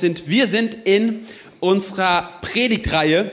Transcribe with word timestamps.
sind. 0.00 0.28
Wir 0.28 0.48
sind 0.48 0.76
in 0.86 1.24
unserer 1.60 2.32
Predigtreihe 2.40 3.30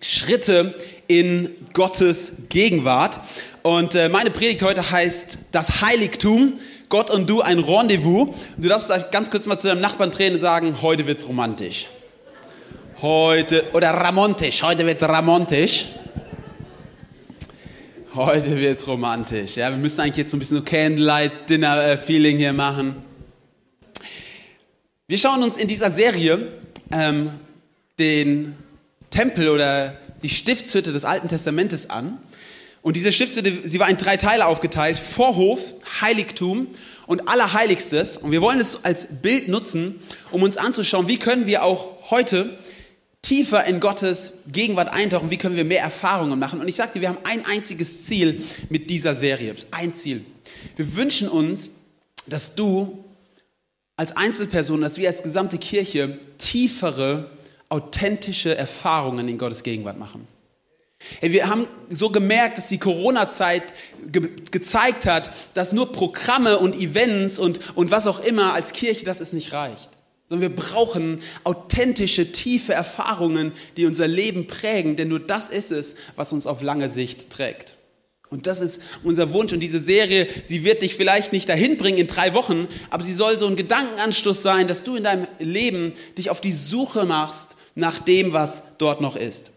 Schritte 0.00 0.74
in 1.08 1.50
Gottes 1.74 2.32
Gegenwart. 2.48 3.20
Und 3.62 3.94
äh, 3.94 4.08
meine 4.08 4.30
Predigt 4.30 4.62
heute 4.62 4.90
heißt 4.90 5.36
das 5.52 5.82
Heiligtum. 5.82 6.54
Gott 6.88 7.10
und 7.10 7.28
du 7.28 7.42
ein 7.42 7.58
Rendezvous. 7.58 8.34
Du 8.56 8.70
darfst 8.70 8.90
ganz 9.12 9.30
kurz 9.30 9.44
mal 9.44 9.58
zu 9.58 9.68
deinem 9.68 9.82
Nachbarn 9.82 10.10
drehen 10.10 10.32
und 10.32 10.40
sagen, 10.40 10.80
heute 10.80 11.06
wird's 11.06 11.28
romantisch. 11.28 11.86
Heute, 13.02 13.64
oder 13.74 13.90
ramontisch, 13.90 14.62
heute 14.62 14.86
wird 14.86 15.02
ramontisch. 15.02 15.84
Heute 18.14 18.58
wird's 18.58 18.86
romantisch. 18.86 19.56
Ja, 19.56 19.68
wir 19.68 19.76
müssen 19.76 20.00
eigentlich 20.00 20.16
jetzt 20.16 20.30
so 20.30 20.38
ein 20.38 20.40
bisschen 20.40 20.56
so 20.56 20.62
Candlelight-Dinner-Feeling 20.62 22.38
hier 22.38 22.54
machen. 22.54 23.09
Wir 25.10 25.18
schauen 25.18 25.42
uns 25.42 25.56
in 25.56 25.66
dieser 25.66 25.90
Serie 25.90 26.52
ähm, 26.92 27.30
den 27.98 28.54
Tempel 29.10 29.48
oder 29.48 29.98
die 30.22 30.28
Stiftshütte 30.28 30.92
des 30.92 31.04
Alten 31.04 31.26
Testamentes 31.26 31.90
an. 31.90 32.18
Und 32.80 32.94
diese 32.94 33.10
Stiftshütte, 33.10 33.68
sie 33.68 33.80
war 33.80 33.90
in 33.90 33.96
drei 33.96 34.16
Teile 34.16 34.46
aufgeteilt. 34.46 34.96
Vorhof, 34.96 35.74
Heiligtum 36.00 36.68
und 37.08 37.26
Allerheiligstes. 37.26 38.18
Und 38.18 38.30
wir 38.30 38.40
wollen 38.40 38.60
es 38.60 38.84
als 38.84 39.08
Bild 39.20 39.48
nutzen, 39.48 39.96
um 40.30 40.44
uns 40.44 40.56
anzuschauen, 40.56 41.08
wie 41.08 41.18
können 41.18 41.48
wir 41.48 41.64
auch 41.64 41.88
heute 42.12 42.56
tiefer 43.20 43.64
in 43.64 43.80
Gottes 43.80 44.34
Gegenwart 44.46 44.92
eintauchen, 44.92 45.32
wie 45.32 45.38
können 45.38 45.56
wir 45.56 45.64
mehr 45.64 45.82
Erfahrungen 45.82 46.38
machen. 46.38 46.60
Und 46.60 46.68
ich 46.68 46.76
sagte, 46.76 47.00
wir 47.00 47.08
haben 47.08 47.18
ein 47.24 47.44
einziges 47.46 48.06
Ziel 48.06 48.44
mit 48.68 48.88
dieser 48.90 49.16
Serie. 49.16 49.56
Ein 49.72 49.92
Ziel. 49.92 50.24
Wir 50.76 50.94
wünschen 50.96 51.28
uns, 51.28 51.70
dass 52.28 52.54
du 52.54 53.04
als 54.00 54.16
Einzelperson, 54.16 54.80
dass 54.80 54.96
wir 54.96 55.10
als 55.10 55.22
gesamte 55.22 55.58
Kirche 55.58 56.16
tiefere, 56.38 57.30
authentische 57.68 58.56
Erfahrungen 58.56 59.28
in 59.28 59.36
Gottes 59.36 59.62
Gegenwart 59.62 59.98
machen. 59.98 60.26
Wir 61.20 61.48
haben 61.48 61.66
so 61.90 62.08
gemerkt, 62.08 62.56
dass 62.56 62.68
die 62.68 62.78
Corona-Zeit 62.78 63.62
ge 64.10 64.30
gezeigt 64.50 65.04
hat, 65.04 65.30
dass 65.52 65.74
nur 65.74 65.92
Programme 65.92 66.56
und 66.58 66.76
Events 66.76 67.38
und, 67.38 67.60
und 67.76 67.90
was 67.90 68.06
auch 68.06 68.20
immer 68.20 68.54
als 68.54 68.72
Kirche, 68.72 69.04
dass 69.04 69.20
es 69.20 69.34
nicht 69.34 69.52
reicht. 69.52 69.90
Sondern 70.30 70.48
wir 70.48 70.56
brauchen 70.56 71.20
authentische, 71.44 72.32
tiefe 72.32 72.72
Erfahrungen, 72.72 73.52
die 73.76 73.84
unser 73.84 74.08
Leben 74.08 74.46
prägen, 74.46 74.96
denn 74.96 75.08
nur 75.08 75.20
das 75.20 75.50
ist 75.50 75.72
es, 75.72 75.94
was 76.16 76.32
uns 76.32 76.46
auf 76.46 76.62
lange 76.62 76.88
Sicht 76.88 77.28
trägt. 77.28 77.76
Und 78.30 78.46
das 78.46 78.60
ist 78.60 78.80
unser 79.02 79.32
Wunsch. 79.32 79.52
Und 79.52 79.60
diese 79.60 79.80
Serie, 79.80 80.28
sie 80.44 80.64
wird 80.64 80.82
dich 80.82 80.94
vielleicht 80.94 81.32
nicht 81.32 81.48
dahin 81.48 81.76
bringen 81.76 81.98
in 81.98 82.06
drei 82.06 82.32
Wochen, 82.32 82.68
aber 82.88 83.02
sie 83.02 83.12
soll 83.12 83.38
so 83.38 83.46
ein 83.46 83.56
Gedankenanstoß 83.56 84.40
sein, 84.40 84.68
dass 84.68 84.84
du 84.84 84.94
in 84.94 85.02
deinem 85.02 85.26
Leben 85.40 85.92
dich 86.16 86.30
auf 86.30 86.40
die 86.40 86.52
Suche 86.52 87.04
machst 87.04 87.56
nach 87.74 87.98
dem, 87.98 88.32
was 88.32 88.62
dort 88.78 89.00
noch 89.00 89.16
ist. 89.16 89.50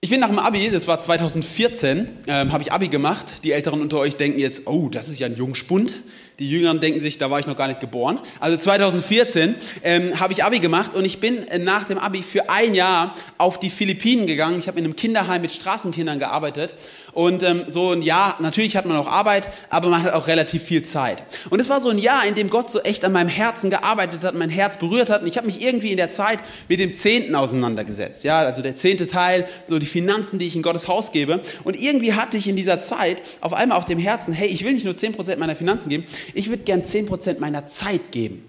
Ich 0.00 0.10
bin 0.10 0.20
nach 0.20 0.28
dem 0.28 0.38
Abi, 0.38 0.68
das 0.70 0.86
war 0.86 1.00
2014, 1.00 2.10
ähm, 2.26 2.52
habe 2.52 2.62
ich 2.62 2.72
Abi 2.72 2.88
gemacht. 2.88 3.44
Die 3.44 3.52
Älteren 3.52 3.80
unter 3.80 3.98
euch 3.98 4.16
denken 4.16 4.38
jetzt, 4.38 4.66
oh, 4.66 4.88
das 4.90 5.08
ist 5.08 5.18
ja 5.18 5.26
ein 5.26 5.36
Jungspund. 5.36 6.02
Die 6.40 6.50
Jüngeren 6.50 6.80
denken 6.80 7.00
sich, 7.00 7.18
da 7.18 7.30
war 7.30 7.38
ich 7.38 7.46
noch 7.46 7.56
gar 7.56 7.68
nicht 7.68 7.78
geboren. 7.78 8.18
Also 8.40 8.56
2014 8.56 9.54
ähm, 9.84 10.18
habe 10.18 10.32
ich 10.32 10.42
Abi 10.42 10.58
gemacht 10.58 10.92
und 10.94 11.04
ich 11.04 11.20
bin 11.20 11.46
äh, 11.46 11.58
nach 11.58 11.84
dem 11.84 11.96
Abi 11.96 12.24
für 12.24 12.50
ein 12.50 12.74
Jahr 12.74 13.14
auf 13.38 13.60
die 13.60 13.70
Philippinen 13.70 14.26
gegangen. 14.26 14.58
Ich 14.58 14.66
habe 14.66 14.78
in 14.80 14.84
einem 14.84 14.96
Kinderheim 14.96 15.42
mit 15.42 15.52
Straßenkindern 15.52 16.18
gearbeitet 16.18 16.74
und 17.12 17.44
ähm, 17.44 17.62
so 17.68 17.92
ein 17.92 18.02
Jahr, 18.02 18.36
natürlich 18.40 18.76
hat 18.76 18.86
man 18.86 18.96
auch 18.96 19.06
Arbeit, 19.06 19.48
aber 19.70 19.88
man 19.88 20.02
hat 20.02 20.12
auch 20.12 20.26
relativ 20.26 20.64
viel 20.64 20.82
Zeit. 20.82 21.22
Und 21.50 21.60
es 21.60 21.68
war 21.68 21.80
so 21.80 21.90
ein 21.90 21.98
Jahr, 21.98 22.26
in 22.26 22.34
dem 22.34 22.50
Gott 22.50 22.68
so 22.68 22.80
echt 22.80 23.04
an 23.04 23.12
meinem 23.12 23.28
Herzen 23.28 23.70
gearbeitet 23.70 24.24
hat, 24.24 24.34
mein 24.34 24.50
Herz 24.50 24.76
berührt 24.76 25.10
hat 25.10 25.22
und 25.22 25.28
ich 25.28 25.36
habe 25.36 25.46
mich 25.46 25.62
irgendwie 25.62 25.92
in 25.92 25.96
der 25.96 26.10
Zeit 26.10 26.40
mit 26.68 26.80
dem 26.80 26.94
Zehnten 26.94 27.36
auseinandergesetzt. 27.36 28.24
Ja, 28.24 28.38
also 28.38 28.60
der 28.60 28.74
zehnte 28.74 29.06
Teil, 29.06 29.46
so 29.68 29.78
die 29.78 29.86
Finanzen, 29.86 30.40
die 30.40 30.48
ich 30.48 30.56
in 30.56 30.62
Gottes 30.62 30.88
Haus 30.88 31.12
gebe. 31.12 31.40
Und 31.62 31.80
irgendwie 31.80 32.14
hatte 32.14 32.36
ich 32.36 32.48
in 32.48 32.56
dieser 32.56 32.80
Zeit 32.80 33.22
auf 33.40 33.52
einmal 33.52 33.78
auf 33.78 33.84
dem 33.84 34.00
Herzen, 34.00 34.32
hey, 34.32 34.48
ich 34.48 34.64
will 34.64 34.72
nicht 34.72 34.84
nur 34.84 34.96
zehn 34.96 35.12
Prozent 35.12 35.38
meiner 35.38 35.54
Finanzen 35.54 35.88
geben, 35.88 36.04
ich 36.32 36.48
würde 36.48 36.62
gern 36.64 36.82
10% 36.82 37.40
meiner 37.40 37.66
Zeit 37.68 38.12
geben. 38.12 38.44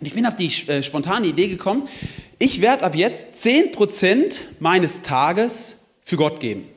Und 0.00 0.06
ich 0.06 0.14
bin 0.14 0.26
auf 0.26 0.36
die 0.36 0.46
äh, 0.68 0.82
spontane 0.82 1.26
Idee 1.26 1.48
gekommen, 1.48 1.88
ich 2.38 2.60
werde 2.60 2.84
ab 2.84 2.94
jetzt 2.94 3.26
10% 3.36 4.34
meines 4.60 5.02
Tages 5.02 5.76
für 6.00 6.16
Gott 6.16 6.38
geben. 6.38 6.68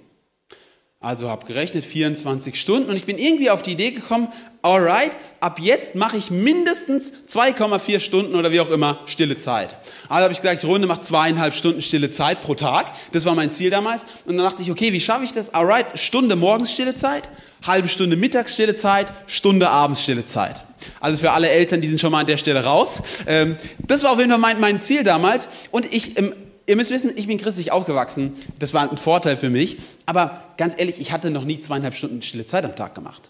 Also 1.03 1.31
habe 1.31 1.47
gerechnet 1.47 1.83
24 1.83 2.61
Stunden 2.61 2.91
und 2.91 2.95
ich 2.95 3.05
bin 3.05 3.17
irgendwie 3.17 3.49
auf 3.49 3.63
die 3.63 3.71
Idee 3.71 3.89
gekommen, 3.89 4.27
alright, 4.61 5.11
ab 5.39 5.57
jetzt 5.59 5.95
mache 5.95 6.15
ich 6.15 6.29
mindestens 6.29 7.11
2,4 7.27 7.99
Stunden 7.99 8.35
oder 8.35 8.51
wie 8.51 8.59
auch 8.59 8.69
immer 8.69 8.99
stille 9.07 9.39
Zeit. 9.39 9.75
Also 10.09 10.25
habe 10.25 10.33
ich 10.33 10.41
gesagt, 10.41 10.61
die 10.61 10.67
Runde 10.67 10.85
macht 10.85 11.03
zweieinhalb 11.03 11.55
Stunden 11.55 11.81
stille 11.81 12.11
Zeit 12.11 12.43
pro 12.43 12.53
Tag. 12.53 12.91
Das 13.13 13.25
war 13.25 13.33
mein 13.33 13.51
Ziel 13.51 13.71
damals. 13.71 14.03
Und 14.27 14.37
dann 14.37 14.45
dachte 14.45 14.61
ich, 14.61 14.69
okay, 14.69 14.93
wie 14.93 14.99
schaffe 14.99 15.23
ich 15.23 15.33
das? 15.33 15.51
Alright, 15.55 15.87
Stunde 15.95 16.35
morgens 16.35 16.71
stille 16.71 16.93
Zeit, 16.93 17.31
halbe 17.65 17.87
Stunde 17.87 18.15
mittags 18.15 18.53
stille 18.53 18.75
Zeit, 18.75 19.11
Stunde 19.25 19.71
abends 19.71 20.03
stille 20.03 20.27
Zeit. 20.27 20.61
Also 20.99 21.17
für 21.17 21.31
alle 21.31 21.49
Eltern, 21.49 21.81
die 21.81 21.87
sind 21.87 21.99
schon 21.99 22.11
mal 22.11 22.19
an 22.19 22.27
der 22.27 22.37
Stelle 22.37 22.63
raus. 22.63 23.01
Ähm, 23.25 23.57
das 23.79 24.03
war 24.03 24.11
auf 24.11 24.19
jeden 24.19 24.29
Fall 24.29 24.39
mein, 24.39 24.59
mein 24.59 24.81
Ziel 24.81 25.03
damals. 25.03 25.49
Und 25.71 25.91
ich 25.91 26.19
ähm, 26.19 26.35
ihr 26.71 26.77
müsst 26.77 26.89
wissen, 26.89 27.11
ich 27.17 27.27
bin 27.27 27.37
christlich 27.37 27.73
aufgewachsen. 27.73 28.33
Das 28.57 28.73
war 28.73 28.89
ein 28.89 28.95
Vorteil 28.95 29.35
für 29.35 29.49
mich. 29.49 29.77
Aber 30.05 30.41
ganz 30.55 30.73
ehrlich, 30.77 31.01
ich 31.01 31.11
hatte 31.11 31.29
noch 31.29 31.43
nie 31.43 31.59
zweieinhalb 31.59 31.95
Stunden 31.95 32.21
stille 32.21 32.45
Zeit 32.45 32.63
am 32.63 32.77
Tag 32.77 32.95
gemacht. 32.95 33.29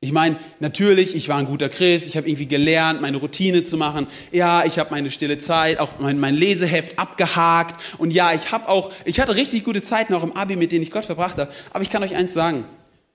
Ich 0.00 0.10
meine, 0.10 0.34
natürlich, 0.58 1.14
ich 1.14 1.28
war 1.28 1.38
ein 1.38 1.46
guter 1.46 1.68
Christ, 1.68 2.08
ich 2.08 2.16
habe 2.16 2.28
irgendwie 2.28 2.46
gelernt, 2.46 3.00
meine 3.00 3.18
Routine 3.18 3.64
zu 3.64 3.76
machen. 3.76 4.08
Ja, 4.32 4.64
ich 4.64 4.80
habe 4.80 4.90
meine 4.90 5.12
stille 5.12 5.38
Zeit, 5.38 5.78
auch 5.78 6.00
mein, 6.00 6.18
mein 6.18 6.34
Leseheft 6.34 6.98
abgehakt. 6.98 7.80
Und 7.98 8.10
ja, 8.10 8.32
ich 8.32 8.50
habe 8.50 8.68
auch, 8.68 8.92
ich 9.04 9.20
hatte 9.20 9.36
richtig 9.36 9.62
gute 9.62 9.80
Zeiten 9.80 10.12
auch 10.14 10.24
im 10.24 10.32
Abi, 10.32 10.56
mit 10.56 10.72
denen 10.72 10.82
ich 10.82 10.90
Gott 10.90 11.04
verbracht 11.04 11.38
habe. 11.38 11.52
Aber 11.72 11.84
ich 11.84 11.90
kann 11.90 12.02
euch 12.02 12.16
eins 12.16 12.34
sagen, 12.34 12.64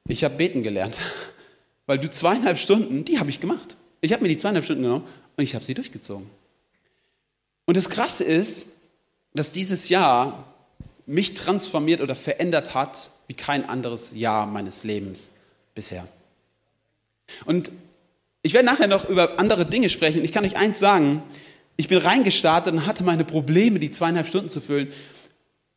ich 0.08 0.24
habe 0.24 0.36
beten 0.36 0.64
gelernt. 0.64 0.98
Weil 1.88 1.98
du 1.98 2.10
zweieinhalb 2.10 2.58
Stunden, 2.58 3.04
die 3.04 3.20
habe 3.20 3.30
ich 3.30 3.42
gemacht. 3.42 3.76
Ich 4.00 4.14
habe 4.14 4.24
mir 4.24 4.30
die 4.30 4.38
zweieinhalb 4.38 4.64
Stunden 4.64 4.84
genommen 4.84 5.04
und 5.36 5.44
ich 5.44 5.56
habe 5.56 5.66
sie 5.66 5.74
durchgezogen. 5.74 6.30
Und 7.66 7.76
das 7.76 7.90
Krasse 7.90 8.24
ist, 8.24 8.66
dass 9.34 9.52
dieses 9.52 9.90
Jahr 9.90 10.46
mich 11.06 11.34
transformiert 11.34 12.02
oder 12.02 12.16
verändert 12.16 12.74
hat 12.74 13.10
wie 13.28 13.34
kein 13.34 13.68
anderes 13.68 14.12
Jahr 14.14 14.46
meines 14.46 14.84
Lebens 14.84 15.32
bisher. 15.76 16.08
Und 17.46 17.72
ich 18.42 18.54
werde 18.54 18.66
nachher 18.66 18.88
noch 18.88 19.10
über 19.10 19.40
andere 19.40 19.66
Dinge 19.66 19.90
sprechen. 19.90 20.24
Ich 20.24 20.32
kann 20.32 20.46
euch 20.46 20.58
eins 20.58 20.80
sagen, 20.80 21.22
ich 21.76 21.88
bin 21.88 21.98
reingestartet 21.98 22.74
und 22.74 22.86
hatte 22.86 23.04
meine 23.04 23.26
Probleme, 23.26 23.80
die 23.80 23.92
zweieinhalb 23.92 24.28
Stunden 24.28 24.50
zu 24.50 24.62
füllen. 24.62 24.92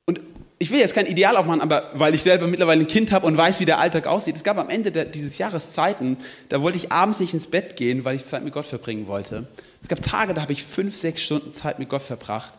Und 0.06 0.20
ich 0.58 0.70
will 0.70 0.78
jetzt 0.78 0.94
kein 0.94 1.06
Ideal 1.06 1.36
aufmachen, 1.36 1.60
aber 1.60 1.90
weil 1.94 2.14
ich 2.14 2.22
selber 2.22 2.46
mittlerweile 2.46 2.82
ein 2.82 2.86
Kind 2.86 3.12
habe 3.12 3.26
und 3.26 3.36
weiß, 3.36 3.60
wie 3.60 3.64
der 3.64 3.78
Alltag 3.78 4.06
aussieht. 4.06 4.36
Es 4.36 4.44
gab 4.44 4.58
am 4.58 4.68
Ende 4.68 4.92
der, 4.92 5.04
dieses 5.04 5.38
Jahres 5.38 5.72
Zeiten, 5.72 6.18
da 6.48 6.62
wollte 6.62 6.78
ich 6.78 6.92
abends 6.92 7.18
nicht 7.20 7.34
ins 7.34 7.46
Bett 7.46 7.76
gehen, 7.76 8.04
weil 8.04 8.16
ich 8.16 8.24
Zeit 8.24 8.44
mit 8.44 8.52
Gott 8.52 8.66
verbringen 8.66 9.06
wollte. 9.06 9.46
Es 9.82 9.88
gab 9.88 10.02
Tage, 10.02 10.34
da 10.34 10.42
habe 10.42 10.52
ich 10.52 10.62
fünf, 10.62 10.94
sechs 10.94 11.22
Stunden 11.22 11.52
Zeit 11.52 11.78
mit 11.78 11.88
Gott 11.88 12.02
verbracht 12.02 12.54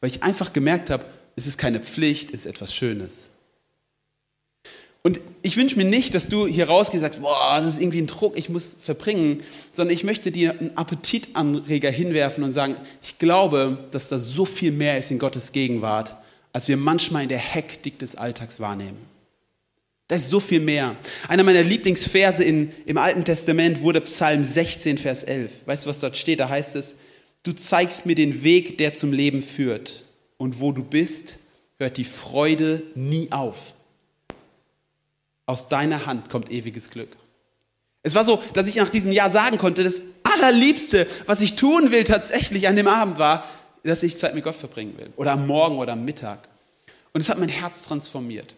weil 0.00 0.10
ich 0.10 0.22
einfach 0.22 0.52
gemerkt 0.52 0.90
habe, 0.90 1.06
es 1.36 1.46
ist 1.46 1.58
keine 1.58 1.80
Pflicht, 1.80 2.30
es 2.32 2.40
ist 2.40 2.46
etwas 2.46 2.74
Schönes. 2.74 3.30
Und 5.06 5.20
ich 5.42 5.56
wünsche 5.56 5.76
mir 5.76 5.84
nicht, 5.84 6.16
dass 6.16 6.28
du 6.28 6.48
hier 6.48 6.66
rausgehst 6.66 6.96
und 7.04 7.08
sagst, 7.12 7.22
boah, 7.22 7.58
das 7.58 7.74
ist 7.74 7.80
irgendwie 7.80 8.00
ein 8.00 8.08
Druck, 8.08 8.36
ich 8.36 8.48
muss 8.48 8.74
verbringen, 8.82 9.40
sondern 9.70 9.94
ich 9.94 10.02
möchte 10.02 10.32
dir 10.32 10.58
einen 10.58 10.76
Appetitanreger 10.76 11.90
hinwerfen 11.90 12.42
und 12.42 12.52
sagen, 12.52 12.74
ich 13.02 13.18
glaube, 13.20 13.78
dass 13.92 14.08
da 14.08 14.18
so 14.18 14.44
viel 14.44 14.72
mehr 14.72 14.98
ist 14.98 15.12
in 15.12 15.20
Gottes 15.20 15.52
Gegenwart, 15.52 16.16
als 16.52 16.66
wir 16.66 16.76
manchmal 16.76 17.22
in 17.22 17.28
der 17.28 17.38
Hektik 17.38 18.00
des 18.00 18.16
Alltags 18.16 18.58
wahrnehmen. 18.58 18.98
Da 20.08 20.16
ist 20.16 20.28
so 20.28 20.40
viel 20.40 20.58
mehr. 20.58 20.96
Einer 21.28 21.44
meiner 21.44 21.62
Lieblingsverse 21.62 22.42
in, 22.42 22.72
im 22.84 22.98
Alten 22.98 23.24
Testament 23.24 23.82
wurde 23.82 24.00
Psalm 24.00 24.44
16, 24.44 24.98
Vers 24.98 25.22
11. 25.22 25.66
Weißt 25.66 25.84
du, 25.84 25.90
was 25.90 26.00
dort 26.00 26.16
steht? 26.16 26.40
Da 26.40 26.48
heißt 26.48 26.74
es, 26.74 26.96
Du 27.46 27.52
zeigst 27.52 28.06
mir 28.06 28.16
den 28.16 28.42
Weg, 28.42 28.76
der 28.78 28.94
zum 28.94 29.12
Leben 29.12 29.40
führt. 29.40 30.02
Und 30.36 30.60
wo 30.60 30.72
du 30.72 30.82
bist, 30.82 31.36
hört 31.78 31.96
die 31.96 32.04
Freude 32.04 32.82
nie 32.96 33.30
auf. 33.30 33.74
Aus 35.46 35.68
deiner 35.68 36.06
Hand 36.06 36.28
kommt 36.28 36.50
ewiges 36.50 36.90
Glück. 36.90 37.16
Es 38.02 38.16
war 38.16 38.24
so, 38.24 38.42
dass 38.54 38.66
ich 38.66 38.74
nach 38.74 38.88
diesem 38.88 39.12
Jahr 39.12 39.30
sagen 39.30 39.58
konnte, 39.58 39.84
das 39.84 40.02
Allerliebste, 40.24 41.06
was 41.26 41.40
ich 41.40 41.54
tun 41.54 41.92
will 41.92 42.02
tatsächlich 42.02 42.66
an 42.66 42.74
dem 42.74 42.88
Abend 42.88 43.20
war, 43.20 43.46
dass 43.84 44.02
ich 44.02 44.16
Zeit 44.16 44.34
mit 44.34 44.42
Gott 44.42 44.56
verbringen 44.56 44.98
will. 44.98 45.12
Oder 45.16 45.32
am 45.32 45.46
Morgen 45.46 45.78
oder 45.78 45.92
am 45.92 46.04
Mittag. 46.04 46.48
Und 47.12 47.20
es 47.20 47.28
hat 47.28 47.38
mein 47.38 47.48
Herz 47.48 47.84
transformiert. 47.84 48.56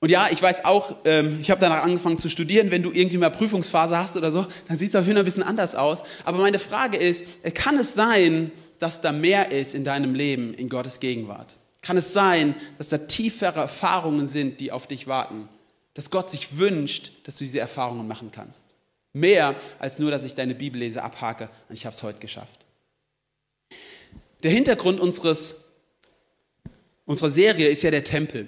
Und 0.00 0.10
ja, 0.10 0.28
ich 0.30 0.42
weiß 0.42 0.66
auch, 0.66 0.96
ähm, 1.04 1.38
ich 1.40 1.50
habe 1.50 1.60
danach 1.60 1.82
angefangen 1.82 2.18
zu 2.18 2.28
studieren. 2.28 2.70
Wenn 2.70 2.82
du 2.82 2.92
irgendwie 2.92 3.16
mal 3.16 3.30
Prüfungsphase 3.30 3.96
hast 3.96 4.16
oder 4.16 4.30
so, 4.30 4.46
dann 4.68 4.78
sieht 4.78 4.90
es 4.90 4.94
auf 4.94 5.04
jeden 5.04 5.14
Fall 5.14 5.22
ein 5.22 5.24
bisschen 5.24 5.42
anders 5.42 5.74
aus. 5.74 6.02
Aber 6.24 6.38
meine 6.38 6.58
Frage 6.58 6.98
ist, 6.98 7.24
äh, 7.42 7.50
kann 7.50 7.78
es 7.78 7.94
sein, 7.94 8.52
dass 8.78 9.00
da 9.00 9.12
mehr 9.12 9.52
ist 9.52 9.74
in 9.74 9.84
deinem 9.84 10.14
Leben 10.14 10.52
in 10.54 10.68
Gottes 10.68 11.00
Gegenwart? 11.00 11.56
Kann 11.80 11.96
es 11.96 12.12
sein, 12.12 12.54
dass 12.78 12.88
da 12.88 12.98
tiefere 12.98 13.60
Erfahrungen 13.60 14.28
sind, 14.28 14.60
die 14.60 14.70
auf 14.70 14.86
dich 14.86 15.06
warten? 15.06 15.48
Dass 15.94 16.10
Gott 16.10 16.28
sich 16.30 16.58
wünscht, 16.58 17.12
dass 17.24 17.36
du 17.36 17.44
diese 17.44 17.60
Erfahrungen 17.60 18.06
machen 18.06 18.30
kannst? 18.30 18.64
Mehr 19.14 19.54
als 19.78 19.98
nur, 19.98 20.10
dass 20.10 20.24
ich 20.24 20.34
deine 20.34 20.54
Bibellese 20.54 21.02
abhake 21.02 21.48
und 21.68 21.74
ich 21.74 21.86
habe 21.86 21.96
es 21.96 22.02
heute 22.02 22.18
geschafft. 22.18 22.66
Der 24.42 24.50
Hintergrund 24.50 25.00
unseres, 25.00 25.64
unserer 27.06 27.30
Serie 27.30 27.68
ist 27.68 27.82
ja 27.82 27.90
der 27.90 28.04
Tempel. 28.04 28.46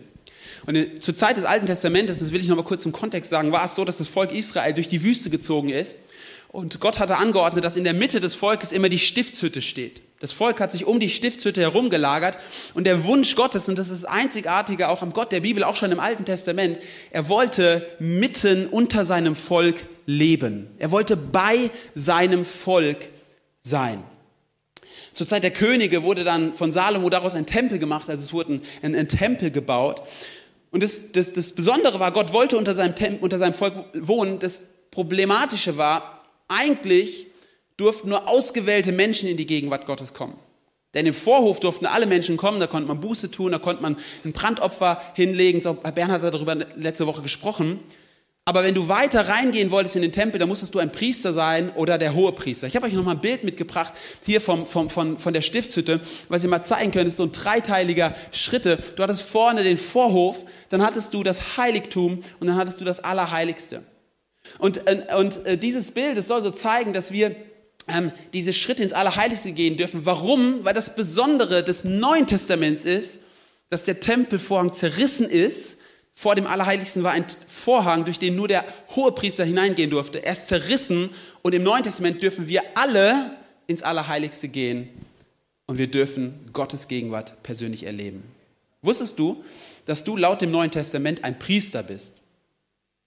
Und 0.66 1.02
zur 1.02 1.16
Zeit 1.16 1.36
des 1.36 1.44
Alten 1.44 1.66
Testamentes, 1.66 2.18
das 2.18 2.32
will 2.32 2.40
ich 2.40 2.48
noch 2.48 2.56
mal 2.56 2.64
kurz 2.64 2.84
im 2.84 2.92
Kontext 2.92 3.30
sagen, 3.30 3.52
war 3.52 3.64
es 3.64 3.74
so, 3.74 3.84
dass 3.84 3.98
das 3.98 4.08
Volk 4.08 4.32
Israel 4.32 4.74
durch 4.74 4.88
die 4.88 5.02
Wüste 5.02 5.30
gezogen 5.30 5.68
ist. 5.68 5.96
Und 6.48 6.80
Gott 6.80 6.98
hatte 6.98 7.18
angeordnet, 7.18 7.64
dass 7.64 7.76
in 7.76 7.84
der 7.84 7.94
Mitte 7.94 8.20
des 8.20 8.34
Volkes 8.34 8.72
immer 8.72 8.88
die 8.88 8.98
Stiftshütte 8.98 9.60
steht. 9.60 10.00
Das 10.20 10.32
Volk 10.32 10.60
hat 10.60 10.72
sich 10.72 10.84
um 10.84 10.98
die 10.98 11.10
Stiftshütte 11.10 11.60
herumgelagert 11.60 12.38
und 12.74 12.84
der 12.84 13.04
Wunsch 13.04 13.36
Gottes, 13.36 13.68
und 13.68 13.78
das 13.78 13.88
ist 13.88 14.02
das 14.02 14.10
Einzigartige 14.10 14.88
auch 14.88 15.02
am 15.02 15.12
Gott 15.12 15.30
der 15.30 15.40
Bibel, 15.40 15.62
auch 15.62 15.76
schon 15.76 15.92
im 15.92 16.00
Alten 16.00 16.24
Testament, 16.24 16.78
er 17.10 17.28
wollte 17.28 17.86
mitten 18.00 18.66
unter 18.66 19.04
seinem 19.04 19.36
Volk 19.36 19.86
leben. 20.06 20.68
Er 20.78 20.90
wollte 20.90 21.16
bei 21.16 21.70
seinem 21.94 22.44
Volk 22.44 23.10
sein. 23.62 24.02
Zur 25.12 25.26
Zeit 25.26 25.44
der 25.44 25.50
Könige 25.52 26.02
wurde 26.02 26.24
dann 26.24 26.54
von 26.54 26.72
Salomo 26.72 27.10
daraus 27.10 27.34
ein 27.34 27.46
Tempel 27.46 27.78
gemacht, 27.78 28.08
also 28.08 28.22
es 28.22 28.32
wurde 28.32 28.60
ein, 28.82 28.94
ein 28.94 29.08
Tempel 29.08 29.50
gebaut. 29.50 30.02
Und 30.70 30.82
das, 30.82 31.12
das, 31.12 31.32
das 31.32 31.52
Besondere 31.52 31.98
war, 32.00 32.12
Gott 32.12 32.32
wollte 32.32 32.56
unter 32.56 32.74
seinem, 32.74 32.94
Tempel, 32.94 33.22
unter 33.22 33.38
seinem 33.38 33.54
Volk 33.54 33.74
wohnen. 33.94 34.38
Das 34.38 34.60
Problematische 34.90 35.76
war, 35.76 36.22
eigentlich 36.48 37.26
durften 37.76 38.08
nur 38.08 38.28
ausgewählte 38.28 38.92
Menschen 38.92 39.28
in 39.28 39.36
die 39.36 39.46
Gegenwart 39.46 39.86
Gottes 39.86 40.12
kommen. 40.12 40.38
Denn 40.94 41.06
im 41.06 41.14
Vorhof 41.14 41.60
durften 41.60 41.86
alle 41.86 42.06
Menschen 42.06 42.36
kommen, 42.36 42.60
da 42.60 42.66
konnte 42.66 42.88
man 42.88 43.00
Buße 43.00 43.30
tun, 43.30 43.52
da 43.52 43.58
konnte 43.58 43.82
man 43.82 43.96
ein 44.24 44.32
Brandopfer 44.32 45.00
hinlegen. 45.14 45.60
Bernhard 45.62 46.22
hat 46.22 46.34
darüber 46.34 46.54
letzte 46.54 47.06
Woche 47.06 47.22
gesprochen. 47.22 47.80
Aber 48.48 48.64
wenn 48.64 48.74
du 48.74 48.88
weiter 48.88 49.28
reingehen 49.28 49.70
wolltest 49.70 49.96
in 49.96 50.00
den 50.00 50.10
Tempel, 50.10 50.38
dann 50.38 50.48
musstest 50.48 50.74
du 50.74 50.78
ein 50.78 50.90
Priester 50.90 51.34
sein 51.34 51.70
oder 51.74 51.98
der 51.98 52.14
hohe 52.14 52.32
Priester. 52.32 52.66
Ich 52.66 52.76
habe 52.76 52.86
euch 52.86 52.94
nochmal 52.94 53.16
ein 53.16 53.20
Bild 53.20 53.44
mitgebracht 53.44 53.92
hier 54.24 54.40
vom, 54.40 54.66
vom, 54.66 54.88
von, 54.88 55.18
von 55.18 55.34
der 55.34 55.42
Stiftshütte, 55.42 56.00
was 56.30 56.44
ihr 56.44 56.48
mal 56.48 56.62
zeigen 56.62 56.90
könnt. 56.90 57.04
Das 57.04 57.12
ist 57.12 57.18
so 57.18 57.24
ein 57.24 57.32
dreiteiliger 57.32 58.14
Schritte. 58.32 58.78
Du 58.96 59.02
hattest 59.02 59.20
vorne 59.20 59.64
den 59.64 59.76
Vorhof, 59.76 60.46
dann 60.70 60.80
hattest 60.80 61.12
du 61.12 61.22
das 61.22 61.58
Heiligtum 61.58 62.22
und 62.40 62.46
dann 62.46 62.56
hattest 62.56 62.80
du 62.80 62.86
das 62.86 63.04
Allerheiligste. 63.04 63.82
Und, 64.58 64.80
und 65.14 65.44
äh, 65.44 65.58
dieses 65.58 65.90
Bild, 65.90 66.16
das 66.16 66.28
soll 66.28 66.42
so 66.42 66.50
zeigen, 66.50 66.94
dass 66.94 67.12
wir 67.12 67.36
ähm, 67.86 68.12
diese 68.32 68.54
Schritte 68.54 68.82
ins 68.82 68.94
Allerheiligste 68.94 69.52
gehen 69.52 69.76
dürfen. 69.76 70.06
Warum? 70.06 70.64
Weil 70.64 70.72
das 70.72 70.96
Besondere 70.96 71.62
des 71.62 71.84
Neuen 71.84 72.26
Testaments 72.26 72.86
ist, 72.86 73.18
dass 73.68 73.84
der 73.84 74.00
Tempelvorhang 74.00 74.72
zerrissen 74.72 75.28
ist. 75.28 75.76
Vor 76.18 76.34
dem 76.34 76.48
Allerheiligsten 76.48 77.04
war 77.04 77.12
ein 77.12 77.24
Vorhang, 77.46 78.04
durch 78.04 78.18
den 78.18 78.34
nur 78.34 78.48
der 78.48 78.64
Hohepriester 78.96 79.44
hineingehen 79.44 79.88
durfte. 79.88 80.26
Er 80.26 80.32
ist 80.32 80.48
zerrissen 80.48 81.10
und 81.42 81.54
im 81.54 81.62
Neuen 81.62 81.84
Testament 81.84 82.20
dürfen 82.20 82.48
wir 82.48 82.60
alle 82.74 83.36
ins 83.68 83.82
Allerheiligste 83.82 84.48
gehen 84.48 84.88
und 85.68 85.78
wir 85.78 85.86
dürfen 85.86 86.34
Gottes 86.52 86.88
Gegenwart 86.88 87.40
persönlich 87.44 87.84
erleben. 87.84 88.24
Wusstest 88.82 89.16
du, 89.20 89.44
dass 89.86 90.02
du 90.02 90.16
laut 90.16 90.40
dem 90.40 90.50
Neuen 90.50 90.72
Testament 90.72 91.22
ein 91.22 91.38
Priester 91.38 91.84
bist? 91.84 92.14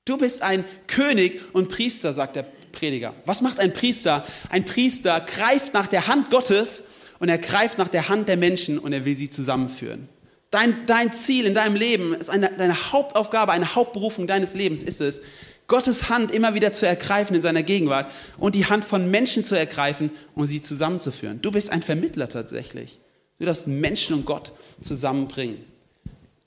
Du 0.06 0.18
bist 0.18 0.42
ein 0.42 0.64
König 0.88 1.42
und 1.52 1.68
Priester, 1.68 2.14
sagt 2.14 2.38
der 2.38 2.46
Prediger. 2.72 3.14
Was 3.26 3.42
macht 3.42 3.60
ein 3.60 3.74
Priester? 3.74 4.26
Ein 4.48 4.64
Priester 4.64 5.20
greift 5.20 5.74
nach 5.74 5.88
der 5.88 6.08
Hand 6.08 6.30
Gottes 6.30 6.84
und 7.20 7.28
er 7.28 7.40
greift 7.40 7.78
nach 7.78 7.90
der 7.90 8.08
Hand 8.08 8.30
der 8.30 8.38
Menschen 8.38 8.80
und 8.80 8.94
er 8.94 9.04
will 9.04 9.18
sie 9.18 9.30
zusammenführen. 9.30 10.08
Dein, 10.52 10.86
dein 10.86 11.14
Ziel 11.14 11.46
in 11.46 11.54
deinem 11.54 11.76
Leben, 11.76 12.14
ist 12.14 12.30
eine, 12.30 12.52
deine 12.58 12.92
Hauptaufgabe, 12.92 13.54
eine 13.54 13.74
Hauptberufung 13.74 14.28
deines 14.28 14.54
Lebens 14.54 14.84
ist 14.84 15.00
es, 15.00 15.22
Gottes 15.68 16.10
Hand 16.10 16.32
immer 16.32 16.54
wieder 16.54 16.74
zu 16.74 16.86
ergreifen 16.86 17.34
in 17.34 17.42
seiner 17.42 17.64
Gegenwart 17.64 18.12
und 18.38 18.56
die 18.56 18.66
Hand 18.66 18.84
von 18.84 19.10
Menschen 19.10 19.46
zu 19.46 19.56
ergreifen 19.56 20.12
und 20.36 20.48
sie 20.48 20.62
zusammenzuführen. 20.62 21.42
Du 21.42 21.52
bist 21.52 21.72
ein 21.72 21.82
Vermittler 21.82 22.28
tatsächlich. 22.28 23.00
Du 23.40 23.46
darfst 23.46 23.68
Menschen 23.68 24.18
und 24.18 24.26
Gott 24.26 24.52
zusammenbringen. 24.82 25.64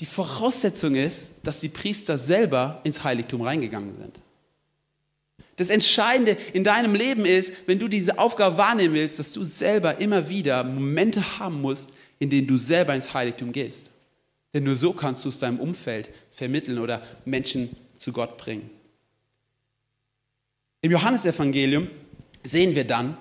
Die 0.01 0.05
Voraussetzung 0.05 0.95
ist, 0.95 1.31
dass 1.43 1.61
die 1.61 1.71
Priester 1.71 2.19
selber 2.19 2.83
ins 2.85 3.03
Heiligtum 3.03 3.41
reingegangen 3.41 3.95
sind. 3.95 4.21
Das 5.57 5.71
Entscheidende 5.71 6.37
in 6.53 6.63
deinem 6.63 6.95
Leben 6.95 7.25
ist, 7.25 7.55
wenn 7.65 7.79
du 7.79 7.89
diese 7.89 8.19
Aufgabe 8.19 8.59
wahrnehmen 8.59 8.95
willst, 8.95 9.19
dass 9.19 9.33
du 9.33 9.45
selber 9.45 9.99
immer 10.01 10.29
wieder 10.29 10.63
Momente 10.63 11.39
haben 11.39 11.63
musst, 11.63 11.89
in 12.19 12.29
denen 12.29 12.47
du 12.47 12.59
selber 12.59 12.95
ins 12.95 13.15
Heiligtum 13.15 13.51
gehst. 13.51 13.89
Denn 14.55 14.65
nur 14.65 14.77
so 14.77 14.93
kannst 14.93 15.25
du 15.25 15.29
es 15.29 15.39
deinem 15.39 15.61
Umfeld 15.61 16.11
vermitteln 16.33 16.79
oder 16.79 17.03
Menschen 17.25 17.77
zu 17.99 18.13
Gott 18.13 18.39
bringen. 18.39 18.71
Im 20.81 20.91
Johannesevangelium 20.91 21.89
sehen 22.45 22.75
wir 22.75 22.85
dann, 22.85 23.17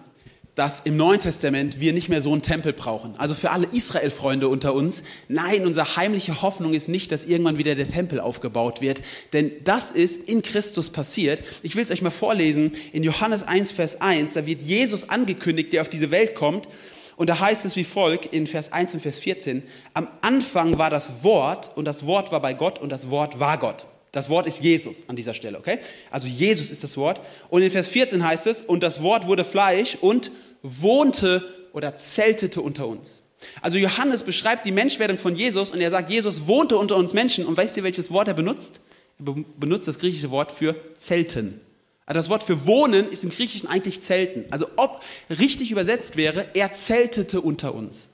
dass 0.56 0.82
im 0.82 0.98
Neuen 0.98 1.20
Testament 1.20 1.80
wir 1.80 1.94
nicht 1.94 2.10
mehr 2.10 2.22
so 2.22 2.32
einen 2.32 2.44
Tempel 2.44 2.74
brauchen. 2.74 3.16
Also 3.18 3.34
für 3.34 3.50
alle 3.50 3.68
Israel-Freunde 3.72 4.48
unter 4.48 4.76
uns, 4.76 5.02
nein, 5.28 5.66
unsere 5.66 5.96
heimliche 5.96 6.44
Hoffnung 6.44 6.74
ist 6.74 6.90
nicht, 6.90 7.12
dass 7.12 7.26
irgendwann 7.26 7.58
wieder 7.58 7.74
der 7.74 7.90
Tempel 7.90 8.20
aufgebaut 8.20 8.80
wird, 8.80 9.02
denn 9.32 9.52
das 9.64 9.90
ist 9.90 10.18
in 10.30 10.44
Christus 10.44 10.92
passiert. 10.92 11.42
Ich 11.64 11.76
will 11.76 11.84
es 11.84 11.90
euch 11.90 12.04
mal 12.04 12.12
vorlesen, 12.12 12.74
in 12.92 13.04
Johannes 13.04 13.42
1, 13.44 13.72
Vers 13.72 14.00
1, 14.02 14.34
da 14.34 14.46
wird 14.46 14.62
Jesus 14.62 15.10
angekündigt, 15.10 15.74
der 15.74 15.82
auf 15.82 15.90
diese 15.90 16.12
Welt 16.12 16.36
kommt, 16.36 16.68
und 17.16 17.30
da 17.30 17.40
heißt 17.40 17.66
es 17.66 17.76
wie 17.76 17.84
folgt 17.84 18.34
in 18.34 18.48
Vers 18.48 18.72
1 18.72 18.94
und 18.94 19.00
Vers 19.00 19.18
14, 19.20 19.64
am 19.94 20.08
Anfang 20.22 20.78
war 20.78 20.90
das 20.90 21.24
Wort 21.24 21.72
und 21.76 21.86
das 21.86 22.06
Wort 22.06 22.32
war 22.32 22.42
bei 22.42 22.54
Gott 22.54 22.80
und 22.80 22.90
das 22.90 23.10
Wort 23.10 23.40
war 23.40 23.58
Gott. 23.58 23.86
Das 24.14 24.30
Wort 24.30 24.46
ist 24.46 24.62
Jesus 24.62 25.10
an 25.10 25.16
dieser 25.16 25.34
Stelle, 25.34 25.58
okay? 25.58 25.80
Also 26.12 26.28
Jesus 26.28 26.70
ist 26.70 26.84
das 26.84 26.98
Wort. 26.98 27.20
Und 27.50 27.64
in 27.64 27.72
Vers 27.72 27.88
14 27.88 28.24
heißt 28.24 28.46
es, 28.46 28.62
und 28.62 28.84
das 28.84 29.02
Wort 29.02 29.26
wurde 29.26 29.44
Fleisch 29.44 29.98
und 30.00 30.30
wohnte 30.62 31.44
oder 31.74 31.98
zeltete 31.98 32.62
unter 32.62 32.88
uns. 32.88 33.24
Also 33.62 33.80
Johannes 33.80 34.22
beschreibt 34.22 34.68
die 34.68 34.72
Menschwerdung 34.72 35.18
von 35.18 35.36
Jesus 35.36 35.72
und 35.72 35.82
er 35.82 35.90
sagt, 35.90 36.12
Jesus 36.12 36.46
wohnte 36.46 36.78
unter 36.78 36.96
uns 36.96 37.14
Menschen. 37.14 37.46
Und 37.46 37.58
weißt 37.58 37.76
du, 37.76 37.84
welches 37.84 38.12
Wort 38.12 38.28
er 38.28 38.36
benutzt? 38.36 38.82
Er 39.18 39.34
benutzt 39.58 39.88
das 39.88 39.98
griechische 39.98 40.30
Wort 40.30 40.52
für 40.52 40.76
zelten. 40.98 41.60
Also 42.06 42.20
das 42.20 42.30
Wort 42.30 42.44
für 42.44 42.66
wohnen 42.66 43.10
ist 43.10 43.24
im 43.24 43.30
Griechischen 43.30 43.70
eigentlich 43.70 44.02
zelten. 44.02 44.46
Also 44.52 44.68
ob 44.76 45.02
richtig 45.30 45.72
übersetzt 45.72 46.18
wäre, 46.18 46.48
er 46.54 46.74
zeltete 46.74 47.42
unter 47.42 47.74
uns. 47.74 48.10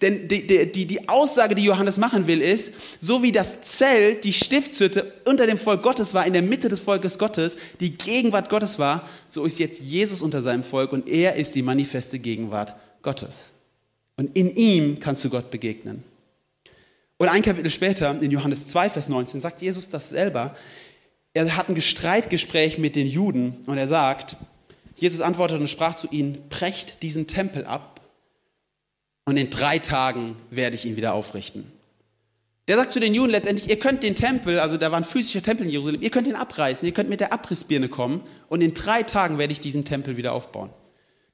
Denn 0.00 0.26
die, 0.26 0.46
die, 0.46 0.86
die 0.86 1.08
Aussage, 1.08 1.54
die 1.54 1.64
Johannes 1.64 1.96
machen 1.96 2.26
will, 2.26 2.40
ist, 2.40 2.72
so 3.00 3.22
wie 3.22 3.30
das 3.30 3.62
Zelt, 3.62 4.24
die 4.24 4.32
Stiftshütte 4.32 5.12
unter 5.24 5.46
dem 5.46 5.58
Volk 5.58 5.82
Gottes 5.82 6.12
war, 6.14 6.26
in 6.26 6.32
der 6.32 6.42
Mitte 6.42 6.68
des 6.68 6.80
Volkes 6.80 7.18
Gottes, 7.18 7.56
die 7.78 7.96
Gegenwart 7.96 8.48
Gottes 8.48 8.78
war, 8.78 9.08
so 9.28 9.44
ist 9.44 9.60
jetzt 9.60 9.80
Jesus 9.80 10.20
unter 10.20 10.42
seinem 10.42 10.64
Volk 10.64 10.92
und 10.92 11.08
er 11.08 11.36
ist 11.36 11.54
die 11.54 11.62
manifeste 11.62 12.18
Gegenwart 12.18 12.74
Gottes. 13.02 13.52
Und 14.16 14.36
in 14.36 14.54
ihm 14.56 14.98
kannst 14.98 15.24
du 15.24 15.30
Gott 15.30 15.50
begegnen. 15.50 16.02
Und 17.18 17.28
ein 17.28 17.42
Kapitel 17.42 17.70
später, 17.70 18.20
in 18.20 18.32
Johannes 18.32 18.66
2, 18.66 18.90
Vers 18.90 19.08
19, 19.08 19.40
sagt 19.40 19.62
Jesus 19.62 19.88
das 19.88 20.10
selber. 20.10 20.56
Er 21.34 21.56
hat 21.56 21.68
ein 21.68 21.80
Streitgespräch 21.80 22.78
mit 22.78 22.94
den 22.94 23.06
Juden 23.06 23.58
und 23.66 23.78
er 23.78 23.88
sagt, 23.88 24.36
Jesus 24.96 25.20
antwortete 25.20 25.60
und 25.60 25.68
sprach 25.68 25.94
zu 25.94 26.08
ihnen, 26.10 26.48
brecht 26.48 27.02
diesen 27.02 27.26
Tempel 27.26 27.64
ab 27.64 28.00
und 29.24 29.36
in 29.36 29.50
drei 29.50 29.78
Tagen 29.78 30.36
werde 30.50 30.74
ich 30.74 30.84
ihn 30.84 30.96
wieder 30.96 31.14
aufrichten. 31.14 31.70
Der 32.68 32.76
sagt 32.76 32.92
zu 32.92 33.00
den 33.00 33.14
Juden 33.14 33.32
letztendlich, 33.32 33.68
ihr 33.68 33.78
könnt 33.78 34.02
den 34.02 34.14
Tempel, 34.14 34.60
also 34.60 34.76
da 34.76 34.90
war 34.90 34.98
ein 34.98 35.04
physischer 35.04 35.42
Tempel 35.42 35.66
in 35.66 35.72
Jerusalem, 35.72 36.02
ihr 36.02 36.10
könnt 36.10 36.28
ihn 36.28 36.36
abreißen, 36.36 36.86
ihr 36.86 36.94
könnt 36.94 37.08
mit 37.08 37.20
der 37.20 37.32
Abrissbirne 37.32 37.88
kommen 37.88 38.22
und 38.48 38.60
in 38.60 38.74
drei 38.74 39.02
Tagen 39.02 39.38
werde 39.38 39.52
ich 39.52 39.60
diesen 39.60 39.84
Tempel 39.84 40.16
wieder 40.16 40.32
aufbauen. 40.32 40.70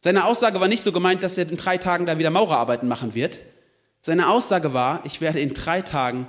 Seine 0.00 0.24
Aussage 0.24 0.60
war 0.60 0.68
nicht 0.68 0.82
so 0.82 0.92
gemeint, 0.92 1.22
dass 1.22 1.36
er 1.36 1.50
in 1.50 1.56
drei 1.56 1.76
Tagen 1.76 2.06
da 2.06 2.18
wieder 2.18 2.30
Maurerarbeiten 2.30 2.88
machen 2.88 3.14
wird. 3.14 3.40
Seine 4.00 4.28
Aussage 4.28 4.72
war, 4.72 5.02
ich 5.04 5.20
werde 5.20 5.40
in 5.40 5.52
drei 5.52 5.82
Tagen 5.82 6.28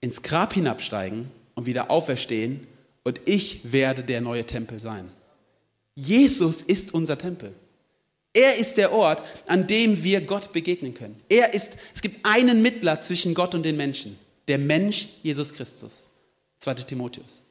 ins 0.00 0.22
Grab 0.22 0.54
hinabsteigen 0.54 1.30
und 1.54 1.66
wieder 1.66 1.90
auferstehen 1.90 2.66
und 3.04 3.20
ich 3.24 3.72
werde 3.72 4.02
der 4.02 4.20
neue 4.20 4.46
Tempel 4.46 4.80
sein. 4.80 5.10
Jesus 5.94 6.62
ist 6.62 6.94
unser 6.94 7.18
Tempel. 7.18 7.52
Er 8.34 8.56
ist 8.56 8.76
der 8.76 8.92
Ort, 8.92 9.22
an 9.46 9.66
dem 9.66 10.02
wir 10.02 10.22
Gott 10.22 10.52
begegnen 10.52 10.94
können. 10.94 11.20
Er 11.28 11.52
ist, 11.52 11.72
es 11.94 12.00
gibt 12.00 12.24
einen 12.24 12.62
Mittler 12.62 13.00
zwischen 13.00 13.34
Gott 13.34 13.54
und 13.54 13.62
den 13.62 13.76
Menschen. 13.76 14.18
Der 14.48 14.58
Mensch 14.58 15.08
Jesus 15.22 15.52
Christus. 15.52 16.06
2. 16.60 16.74
Timotheus. 16.74 17.41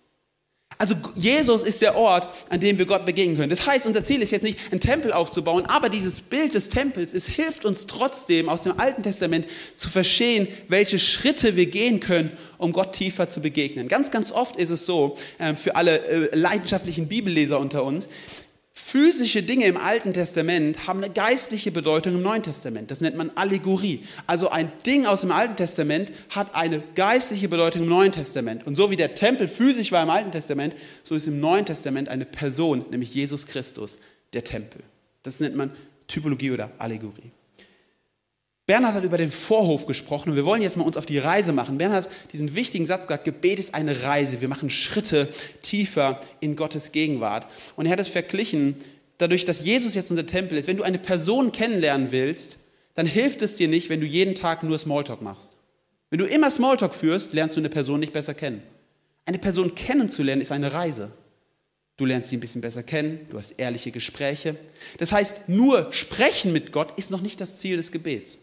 Also 0.77 0.95
Jesus 1.15 1.61
ist 1.61 1.81
der 1.81 1.95
Ort, 1.95 2.27
an 2.49 2.59
dem 2.59 2.77
wir 2.79 2.87
Gott 2.87 3.05
begegnen 3.05 3.37
können. 3.37 3.51
Das 3.51 3.67
heißt, 3.67 3.85
unser 3.85 4.03
Ziel 4.03 4.21
ist 4.23 4.31
jetzt 4.31 4.41
nicht, 4.41 4.57
einen 4.71 4.79
Tempel 4.79 5.13
aufzubauen, 5.13 5.65
aber 5.67 5.89
dieses 5.89 6.21
Bild 6.21 6.55
des 6.55 6.69
Tempels, 6.69 7.13
es 7.13 7.27
hilft 7.27 7.65
uns 7.65 7.85
trotzdem 7.85 8.49
aus 8.49 8.63
dem 8.63 8.79
Alten 8.79 9.03
Testament 9.03 9.45
zu 9.75 9.89
verstehen, 9.89 10.47
welche 10.69 10.97
Schritte 10.97 11.55
wir 11.55 11.67
gehen 11.67 11.99
können, 11.99 12.31
um 12.57 12.71
Gott 12.71 12.93
tiefer 12.93 13.29
zu 13.29 13.41
begegnen. 13.41 13.89
Ganz, 13.89 14.09
ganz 14.09 14.31
oft 14.31 14.55
ist 14.55 14.71
es 14.71 14.87
so, 14.87 15.17
äh, 15.37 15.55
für 15.55 15.75
alle 15.75 15.99
äh, 15.99 16.35
leidenschaftlichen 16.35 17.07
Bibelleser 17.07 17.59
unter 17.59 17.83
uns, 17.83 18.09
Physische 18.83 19.43
Dinge 19.43 19.67
im 19.67 19.77
Alten 19.77 20.11
Testament 20.11 20.87
haben 20.87 21.03
eine 21.03 21.13
geistliche 21.13 21.71
Bedeutung 21.71 22.15
im 22.15 22.23
Neuen 22.23 22.41
Testament. 22.41 22.89
Das 22.89 22.99
nennt 22.99 23.15
man 23.15 23.29
Allegorie. 23.35 24.03
Also 24.27 24.49
ein 24.49 24.71
Ding 24.85 25.05
aus 25.05 25.21
dem 25.21 25.31
Alten 25.31 25.55
Testament 25.55 26.11
hat 26.29 26.55
eine 26.55 26.81
geistliche 26.95 27.47
Bedeutung 27.47 27.83
im 27.83 27.89
Neuen 27.89 28.11
Testament. 28.11 28.65
Und 28.65 28.75
so 28.75 28.89
wie 28.89 28.95
der 28.95 29.13
Tempel 29.13 29.47
physisch 29.47 29.91
war 29.91 30.03
im 30.03 30.09
Alten 30.09 30.31
Testament, 30.31 30.75
so 31.03 31.15
ist 31.15 31.27
im 31.27 31.39
Neuen 31.39 31.65
Testament 31.65 32.09
eine 32.09 32.25
Person, 32.25 32.83
nämlich 32.89 33.13
Jesus 33.13 33.45
Christus, 33.45 33.99
der 34.33 34.43
Tempel. 34.43 34.81
Das 35.23 35.39
nennt 35.39 35.55
man 35.55 35.71
Typologie 36.07 36.51
oder 36.51 36.71
Allegorie. 36.79 37.31
Bernhard 38.71 38.93
hat 38.93 39.03
über 39.03 39.17
den 39.17 39.33
Vorhof 39.33 39.85
gesprochen 39.85 40.29
und 40.29 40.37
wir 40.37 40.45
wollen 40.45 40.61
jetzt 40.61 40.77
mal 40.77 40.85
uns 40.85 40.95
auf 40.95 41.05
die 41.05 41.17
Reise 41.17 41.51
machen. 41.51 41.77
Bernhard 41.77 42.05
hat 42.05 42.31
diesen 42.31 42.55
wichtigen 42.55 42.85
Satz 42.85 43.05
gesagt, 43.05 43.25
Gebet 43.25 43.59
ist 43.59 43.75
eine 43.75 44.03
Reise. 44.03 44.39
Wir 44.39 44.47
machen 44.47 44.69
Schritte 44.69 45.27
tiefer 45.61 46.21
in 46.39 46.55
Gottes 46.55 46.93
Gegenwart. 46.93 47.47
Und 47.75 47.85
er 47.85 47.91
hat 47.91 47.99
es 47.99 48.07
verglichen, 48.07 48.77
dadurch, 49.17 49.43
dass 49.43 49.59
Jesus 49.59 49.93
jetzt 49.93 50.09
unser 50.09 50.25
Tempel 50.25 50.57
ist. 50.57 50.69
Wenn 50.69 50.77
du 50.77 50.83
eine 50.83 50.99
Person 50.99 51.51
kennenlernen 51.51 52.13
willst, 52.13 52.59
dann 52.95 53.05
hilft 53.05 53.41
es 53.41 53.57
dir 53.57 53.67
nicht, 53.67 53.89
wenn 53.89 53.99
du 53.99 54.07
jeden 54.07 54.35
Tag 54.35 54.63
nur 54.63 54.79
Smalltalk 54.79 55.21
machst. 55.21 55.49
Wenn 56.09 56.19
du 56.19 56.25
immer 56.25 56.49
Smalltalk 56.49 56.95
führst, 56.95 57.33
lernst 57.33 57.57
du 57.57 57.59
eine 57.59 57.67
Person 57.67 57.99
nicht 57.99 58.13
besser 58.13 58.33
kennen. 58.33 58.63
Eine 59.25 59.39
Person 59.39 59.75
kennenzulernen 59.75 60.41
ist 60.41 60.53
eine 60.53 60.71
Reise. 60.71 61.11
Du 61.97 62.05
lernst 62.05 62.29
sie 62.29 62.37
ein 62.37 62.39
bisschen 62.39 62.61
besser 62.61 62.83
kennen, 62.83 63.27
du 63.31 63.37
hast 63.37 63.51
ehrliche 63.59 63.91
Gespräche. 63.91 64.55
Das 64.97 65.11
heißt, 65.11 65.49
nur 65.49 65.91
sprechen 65.91 66.53
mit 66.53 66.71
Gott 66.71 66.97
ist 66.97 67.11
noch 67.11 67.19
nicht 67.19 67.41
das 67.41 67.57
Ziel 67.57 67.75
des 67.75 67.91
Gebets. 67.91 68.37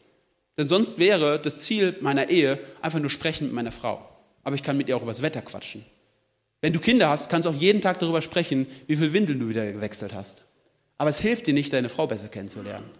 Denn 0.58 0.68
sonst 0.68 0.98
wäre 0.98 1.40
das 1.40 1.60
Ziel 1.60 1.96
meiner 2.00 2.28
Ehe 2.28 2.58
einfach 2.82 2.98
nur 2.98 3.10
sprechen 3.10 3.46
mit 3.46 3.54
meiner 3.54 3.72
Frau. 3.72 4.06
Aber 4.42 4.56
ich 4.56 4.64
kann 4.64 4.76
mit 4.76 4.88
ihr 4.88 4.96
auch 4.96 5.02
über 5.02 5.12
das 5.12 5.22
Wetter 5.22 5.40
quatschen. 5.40 5.84
Wenn 6.60 6.72
du 6.72 6.80
Kinder 6.80 7.08
hast, 7.08 7.30
kannst 7.30 7.46
du 7.46 7.50
auch 7.50 7.54
jeden 7.54 7.80
Tag 7.80 8.00
darüber 8.00 8.20
sprechen, 8.20 8.66
wie 8.88 8.96
viel 8.96 9.12
Windeln 9.12 9.38
du 9.38 9.48
wieder 9.48 9.70
gewechselt 9.70 10.12
hast. 10.12 10.42
Aber 10.98 11.10
es 11.10 11.20
hilft 11.20 11.46
dir 11.46 11.54
nicht, 11.54 11.72
deine 11.72 11.88
Frau 11.88 12.08
besser 12.08 12.26
kennenzulernen. 12.26 12.90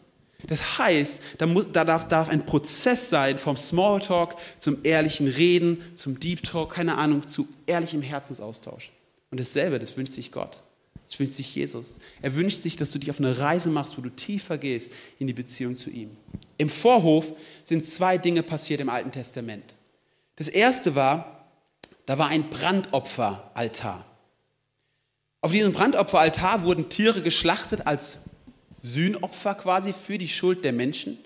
Das 0.46 0.78
heißt, 0.78 1.18
da, 1.38 1.46
muss, 1.46 1.66
da 1.72 1.84
darf, 1.84 2.06
darf, 2.06 2.28
ein 2.28 2.46
Prozess 2.46 3.10
sein 3.10 3.38
vom 3.38 3.56
Smalltalk 3.56 4.36
zum 4.60 4.78
ehrlichen 4.84 5.26
Reden, 5.26 5.82
zum 5.96 6.20
Deep 6.20 6.44
Talk, 6.44 6.74
keine 6.74 6.96
Ahnung, 6.96 7.26
zu 7.26 7.48
ehrlichem 7.66 8.02
Herzensaustausch. 8.02 8.92
Und 9.32 9.40
dasselbe, 9.40 9.80
das 9.80 9.96
wünscht 9.96 10.12
sich 10.12 10.30
Gott. 10.30 10.60
Das 11.08 11.18
wünscht 11.18 11.34
sich 11.34 11.52
Jesus. 11.56 11.96
Er 12.22 12.36
wünscht 12.36 12.58
sich, 12.58 12.76
dass 12.76 12.92
du 12.92 13.00
dich 13.00 13.10
auf 13.10 13.18
eine 13.18 13.36
Reise 13.36 13.70
machst, 13.70 13.98
wo 13.98 14.02
du 14.02 14.10
tiefer 14.10 14.58
gehst 14.58 14.92
in 15.18 15.26
die 15.26 15.32
Beziehung 15.32 15.76
zu 15.76 15.90
ihm. 15.90 16.10
Im 16.58 16.68
Vorhof 16.68 17.32
sind 17.64 17.86
zwei 17.86 18.18
Dinge 18.18 18.42
passiert 18.42 18.80
im 18.80 18.88
Alten 18.88 19.12
Testament. 19.12 19.74
Das 20.36 20.48
erste 20.48 20.94
war, 20.94 21.46
da 22.04 22.18
war 22.18 22.28
ein 22.28 22.50
Brandopferaltar. 22.50 24.04
Auf 25.40 25.52
diesem 25.52 25.72
Brandopferaltar 25.72 26.64
wurden 26.64 26.88
Tiere 26.88 27.22
geschlachtet 27.22 27.86
als 27.86 28.18
Sühnopfer 28.82 29.54
quasi 29.54 29.92
für 29.92 30.18
die 30.18 30.28
Schuld 30.28 30.64
der 30.64 30.72
Menschen. 30.72 31.18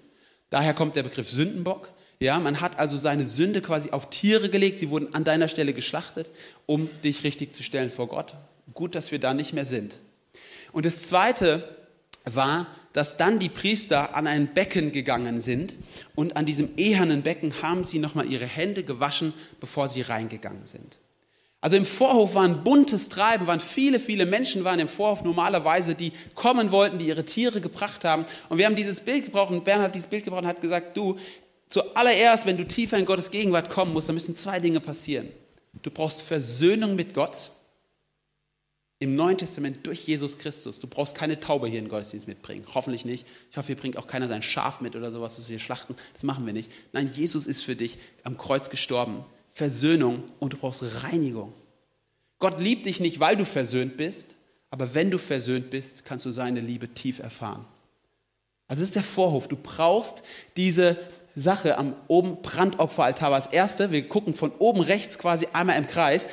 Daher 0.50 0.74
kommt 0.74 0.96
der 0.96 1.02
Begriff 1.02 1.30
Sündenbock. 1.30 1.90
Ja, 2.20 2.38
man 2.38 2.60
hat 2.60 2.78
also 2.78 2.98
seine 2.98 3.26
Sünde 3.26 3.62
quasi 3.62 3.90
auf 3.90 4.10
Tiere 4.10 4.50
gelegt. 4.50 4.78
Sie 4.78 4.90
wurden 4.90 5.14
an 5.14 5.24
deiner 5.24 5.48
Stelle 5.48 5.72
geschlachtet, 5.72 6.30
um 6.66 6.90
dich 7.02 7.24
richtig 7.24 7.54
zu 7.54 7.62
stellen 7.62 7.90
vor 7.90 8.06
Gott. 8.06 8.36
Gut, 8.74 8.94
dass 8.94 9.10
wir 9.10 9.18
da 9.18 9.34
nicht 9.34 9.54
mehr 9.54 9.66
sind. 9.66 9.96
Und 10.72 10.86
das 10.86 11.02
Zweite 11.02 11.81
war, 12.24 12.66
dass 12.92 13.16
dann 13.16 13.38
die 13.38 13.48
Priester 13.48 14.14
an 14.14 14.26
ein 14.26 14.52
Becken 14.54 14.92
gegangen 14.92 15.40
sind 15.40 15.76
und 16.14 16.36
an 16.36 16.46
diesem 16.46 16.70
ehernen 16.76 17.22
Becken 17.22 17.62
haben 17.62 17.84
sie 17.84 17.98
nochmal 17.98 18.30
ihre 18.30 18.46
Hände 18.46 18.82
gewaschen, 18.82 19.32
bevor 19.60 19.88
sie 19.88 20.02
reingegangen 20.02 20.66
sind. 20.66 20.98
Also 21.60 21.76
im 21.76 21.86
Vorhof 21.86 22.34
war 22.34 22.42
ein 22.42 22.64
buntes 22.64 23.08
Treiben, 23.08 23.46
waren 23.46 23.60
viele, 23.60 24.00
viele 24.00 24.26
Menschen 24.26 24.64
waren 24.64 24.80
im 24.80 24.88
Vorhof 24.88 25.22
normalerweise, 25.22 25.94
die 25.94 26.12
kommen 26.34 26.72
wollten, 26.72 26.98
die 26.98 27.06
ihre 27.06 27.24
Tiere 27.24 27.60
gebracht 27.60 28.04
haben. 28.04 28.26
Und 28.48 28.58
wir 28.58 28.66
haben 28.66 28.74
dieses 28.74 29.00
Bild 29.00 29.26
gebraucht 29.26 29.52
und 29.52 29.62
Bernhard 29.62 29.88
hat 29.88 29.94
dieses 29.94 30.08
Bild 30.08 30.24
gebraucht 30.24 30.42
und 30.42 30.48
hat 30.48 30.60
gesagt, 30.60 30.96
du, 30.96 31.16
zuallererst, 31.68 32.46
wenn 32.46 32.56
du 32.56 32.66
tiefer 32.66 32.98
in 32.98 33.04
Gottes 33.04 33.30
Gegenwart 33.30 33.70
kommen 33.70 33.92
musst, 33.92 34.08
dann 34.08 34.14
müssen 34.14 34.34
zwei 34.34 34.58
Dinge 34.58 34.80
passieren. 34.80 35.28
Du 35.82 35.90
brauchst 35.90 36.22
Versöhnung 36.22 36.96
mit 36.96 37.14
Gott 37.14 37.52
im 39.02 39.16
Neuen 39.16 39.36
Testament 39.36 39.84
durch 39.84 40.06
Jesus 40.06 40.38
Christus. 40.38 40.78
Du 40.78 40.86
brauchst 40.86 41.16
keine 41.16 41.40
Taube 41.40 41.66
hier 41.66 41.80
in 41.80 41.86
den 41.86 41.90
Gottesdienst 41.90 42.28
mitbringen. 42.28 42.64
Hoffentlich 42.72 43.04
nicht. 43.04 43.26
Ich 43.50 43.56
hoffe, 43.56 43.66
hier 43.66 43.76
bringt 43.76 43.96
auch 43.96 44.06
keiner 44.06 44.28
sein 44.28 44.42
Schaf 44.42 44.80
mit 44.80 44.94
oder 44.94 45.10
sowas, 45.10 45.36
was 45.36 45.48
wir 45.48 45.58
schlachten. 45.58 45.96
Das 46.12 46.22
machen 46.22 46.46
wir 46.46 46.52
nicht. 46.52 46.70
Nein, 46.92 47.10
Jesus 47.12 47.48
ist 47.48 47.62
für 47.62 47.74
dich 47.74 47.98
am 48.22 48.38
Kreuz 48.38 48.70
gestorben. 48.70 49.24
Versöhnung 49.50 50.22
und 50.38 50.52
du 50.52 50.56
brauchst 50.56 50.84
Reinigung. 51.02 51.52
Gott 52.38 52.60
liebt 52.60 52.86
dich 52.86 53.00
nicht, 53.00 53.18
weil 53.18 53.36
du 53.36 53.44
versöhnt 53.44 53.96
bist, 53.96 54.36
aber 54.70 54.94
wenn 54.94 55.10
du 55.10 55.18
versöhnt 55.18 55.70
bist, 55.70 56.04
kannst 56.04 56.24
du 56.24 56.30
seine 56.30 56.60
Liebe 56.60 56.88
tief 56.88 57.18
erfahren. 57.18 57.64
Also 58.68 58.82
das 58.82 58.90
ist 58.90 58.94
der 58.94 59.02
Vorhof. 59.02 59.48
Du 59.48 59.56
brauchst 59.56 60.22
diese 60.56 60.96
Sache 61.34 61.76
am 61.76 61.96
oben 62.06 62.40
Brandopferaltar 62.40 63.30
das 63.30 63.48
erste. 63.48 63.90
Wir 63.90 64.08
gucken 64.08 64.34
von 64.34 64.52
oben 64.60 64.80
rechts 64.80 65.18
quasi 65.18 65.48
einmal 65.52 65.76
im 65.76 65.88
Kreis. 65.88 66.28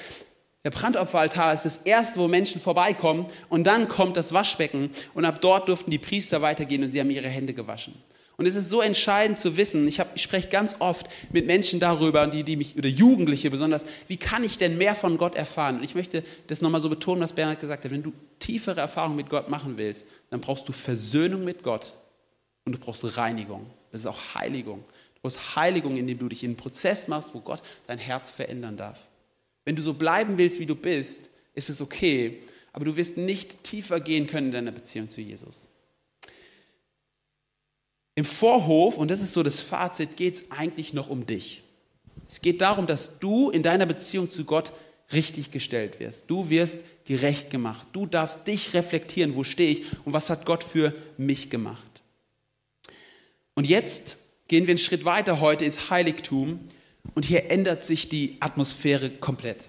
Der 0.69 0.77
Brandopferaltar 0.77 1.55
ist 1.55 1.65
das 1.65 1.77
erste, 1.77 2.19
wo 2.19 2.27
Menschen 2.27 2.61
vorbeikommen 2.61 3.25
und 3.49 3.63
dann 3.63 3.87
kommt 3.87 4.15
das 4.15 4.33
Waschbecken 4.33 4.91
und 5.15 5.25
ab 5.25 5.41
dort 5.41 5.67
durften 5.67 5.89
die 5.89 5.97
Priester 5.97 6.43
weitergehen 6.43 6.83
und 6.83 6.91
sie 6.91 6.99
haben 6.99 7.09
ihre 7.09 7.27
Hände 7.27 7.55
gewaschen. 7.55 7.95
Und 8.37 8.45
es 8.45 8.53
ist 8.53 8.69
so 8.69 8.79
entscheidend 8.79 9.39
zu 9.39 9.57
wissen, 9.57 9.87
ich, 9.87 9.99
ich 10.13 10.21
spreche 10.21 10.47
ganz 10.49 10.75
oft 10.77 11.07
mit 11.31 11.47
Menschen 11.47 11.79
darüber, 11.79 12.27
die, 12.27 12.43
die 12.43 12.55
mich, 12.55 12.77
oder 12.77 12.87
Jugendliche 12.87 13.49
besonders, 13.49 13.83
wie 14.05 14.17
kann 14.17 14.43
ich 14.43 14.59
denn 14.59 14.77
mehr 14.77 14.93
von 14.93 15.17
Gott 15.17 15.33
erfahren? 15.33 15.77
Und 15.77 15.85
ich 15.85 15.95
möchte 15.95 16.23
das 16.45 16.61
nochmal 16.61 16.81
so 16.81 16.89
betonen, 16.89 17.23
was 17.23 17.33
Bernhard 17.33 17.61
gesagt 17.61 17.85
hat. 17.85 17.91
Wenn 17.91 18.03
du 18.03 18.13
tiefere 18.37 18.79
Erfahrungen 18.79 19.15
mit 19.15 19.31
Gott 19.31 19.49
machen 19.49 19.73
willst, 19.77 20.05
dann 20.29 20.39
brauchst 20.39 20.69
du 20.69 20.71
Versöhnung 20.71 21.45
mit 21.45 21.63
Gott 21.63 21.95
und 22.65 22.73
du 22.73 22.77
brauchst 22.77 23.17
Reinigung. 23.17 23.65
Das 23.91 24.01
ist 24.01 24.07
auch 24.07 24.35
Heiligung. 24.35 24.83
Du 25.15 25.21
brauchst 25.23 25.55
Heiligung, 25.55 25.97
indem 25.97 26.19
du 26.19 26.29
dich 26.29 26.43
in 26.43 26.51
einen 26.51 26.57
Prozess 26.57 27.07
machst, 27.07 27.33
wo 27.33 27.39
Gott 27.39 27.63
dein 27.87 27.97
Herz 27.97 28.29
verändern 28.29 28.77
darf. 28.77 28.99
Wenn 29.65 29.75
du 29.75 29.81
so 29.81 29.93
bleiben 29.93 30.37
willst, 30.37 30.59
wie 30.59 30.65
du 30.65 30.75
bist, 30.75 31.29
ist 31.53 31.69
es 31.69 31.81
okay, 31.81 32.41
aber 32.71 32.85
du 32.85 32.95
wirst 32.95 33.17
nicht 33.17 33.63
tiefer 33.63 33.99
gehen 33.99 34.27
können 34.27 34.47
in 34.47 34.53
deiner 34.53 34.71
Beziehung 34.71 35.09
zu 35.09 35.21
Jesus. 35.21 35.67
Im 38.15 38.25
Vorhof, 38.25 38.97
und 38.97 39.09
das 39.09 39.21
ist 39.21 39.33
so 39.33 39.43
das 39.43 39.61
Fazit, 39.61 40.17
geht 40.17 40.35
es 40.35 40.51
eigentlich 40.51 40.93
noch 40.93 41.09
um 41.09 41.25
dich. 41.25 41.63
Es 42.27 42.41
geht 42.41 42.61
darum, 42.61 42.85
dass 42.85 43.19
du 43.19 43.49
in 43.49 43.63
deiner 43.63 43.85
Beziehung 43.85 44.29
zu 44.29 44.45
Gott 44.45 44.73
richtig 45.11 45.51
gestellt 45.51 45.99
wirst. 45.99 46.25
Du 46.27 46.49
wirst 46.49 46.77
gerecht 47.05 47.49
gemacht. 47.49 47.87
Du 47.93 48.05
darfst 48.05 48.45
dich 48.45 48.73
reflektieren, 48.73 49.35
wo 49.35 49.43
stehe 49.43 49.71
ich 49.71 49.85
und 50.05 50.13
was 50.13 50.29
hat 50.29 50.45
Gott 50.45 50.63
für 50.63 50.93
mich 51.17 51.49
gemacht. 51.49 52.01
Und 53.55 53.67
jetzt 53.67 54.17
gehen 54.47 54.67
wir 54.67 54.71
einen 54.71 54.77
Schritt 54.77 55.05
weiter 55.05 55.39
heute 55.39 55.65
ins 55.65 55.89
Heiligtum 55.89 56.59
und 57.15 57.25
hier 57.25 57.49
ändert 57.51 57.83
sich 57.83 58.09
die 58.09 58.37
Atmosphäre 58.39 59.09
komplett. 59.09 59.63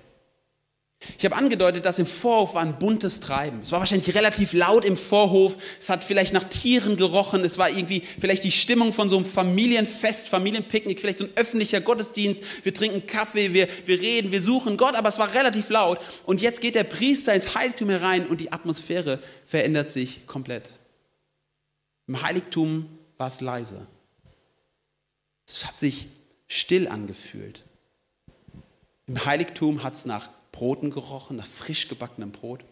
Ich 1.18 1.24
habe 1.24 1.34
angedeutet, 1.36 1.86
dass 1.86 1.98
im 1.98 2.04
Vorhof 2.04 2.54
war 2.54 2.62
ein 2.62 2.78
buntes 2.78 3.20
Treiben. 3.20 3.60
Es 3.62 3.72
war 3.72 3.80
wahrscheinlich 3.80 4.14
relativ 4.14 4.52
laut 4.52 4.84
im 4.84 4.98
Vorhof. 4.98 5.56
Es 5.80 5.88
hat 5.88 6.04
vielleicht 6.04 6.34
nach 6.34 6.44
Tieren 6.44 6.96
gerochen. 6.96 7.42
Es 7.42 7.56
war 7.56 7.70
irgendwie 7.70 8.02
vielleicht 8.20 8.44
die 8.44 8.52
Stimmung 8.52 8.92
von 8.92 9.08
so 9.08 9.16
einem 9.16 9.24
Familienfest, 9.24 10.28
Familienpicknick, 10.28 11.00
vielleicht 11.00 11.20
so 11.20 11.24
ein 11.24 11.32
öffentlicher 11.36 11.80
Gottesdienst. 11.80 12.42
Wir 12.64 12.74
trinken 12.74 13.06
Kaffee, 13.06 13.54
wir, 13.54 13.66
wir 13.86 13.98
reden, 13.98 14.30
wir 14.30 14.42
suchen 14.42 14.76
Gott, 14.76 14.94
aber 14.94 15.08
es 15.08 15.18
war 15.18 15.32
relativ 15.32 15.70
laut. 15.70 16.00
Und 16.26 16.42
jetzt 16.42 16.60
geht 16.60 16.74
der 16.74 16.84
Priester 16.84 17.32
ins 17.32 17.54
Heiligtum 17.54 17.88
herein 17.88 18.26
und 18.26 18.38
die 18.38 18.52
Atmosphäre 18.52 19.20
verändert 19.46 19.90
sich 19.90 20.26
komplett. 20.26 20.80
Im 22.08 22.20
Heiligtum 22.20 22.98
war 23.16 23.28
es 23.28 23.40
leise. 23.40 23.86
Es 25.46 25.66
hat 25.66 25.78
sich 25.78 26.08
still 26.50 26.88
angefühlt. 26.88 27.62
Im 29.06 29.24
Heiligtum 29.24 29.84
hat 29.84 29.94
es 29.94 30.04
nach 30.04 30.28
Broten 30.50 30.90
gerochen, 30.90 31.36
nach 31.36 31.46
frisch 31.46 31.88
gebackenem 31.88 32.32
Brot. 32.32 32.64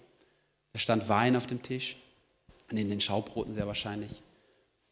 Da 0.73 0.81
stand 0.81 1.09
Wein 1.09 1.37
auf 1.37 1.47
dem 1.47 1.63
Tisch 1.63 1.97
und 2.71 2.77
in 2.77 2.91
den 2.91 3.01
Schaubroten 3.01 3.55
sehr 3.55 3.69
wahrscheinlich. 3.69 4.21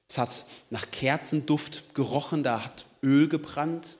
Es 0.09 0.19
hat 0.19 0.45
nach 0.71 0.88
Kerzenduft 0.93 1.95
gerochen, 1.95 2.45
da 2.45 2.64
hat 2.64 2.87
Öl 3.02 3.28
gebrannt. 3.28 3.97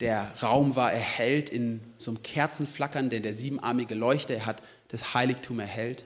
Der 0.00 0.32
Raum 0.42 0.74
war 0.74 0.92
erhellt 0.92 1.48
in 1.48 1.80
so 1.98 2.10
einem 2.10 2.22
Kerzenflackern, 2.24 3.10
denn 3.10 3.22
der 3.22 3.34
siebenarmige 3.34 3.94
Leuchter, 3.94 4.34
er 4.34 4.46
hat 4.46 4.62
das 4.88 5.14
Heiligtum 5.14 5.60
erhellt. 5.60 6.04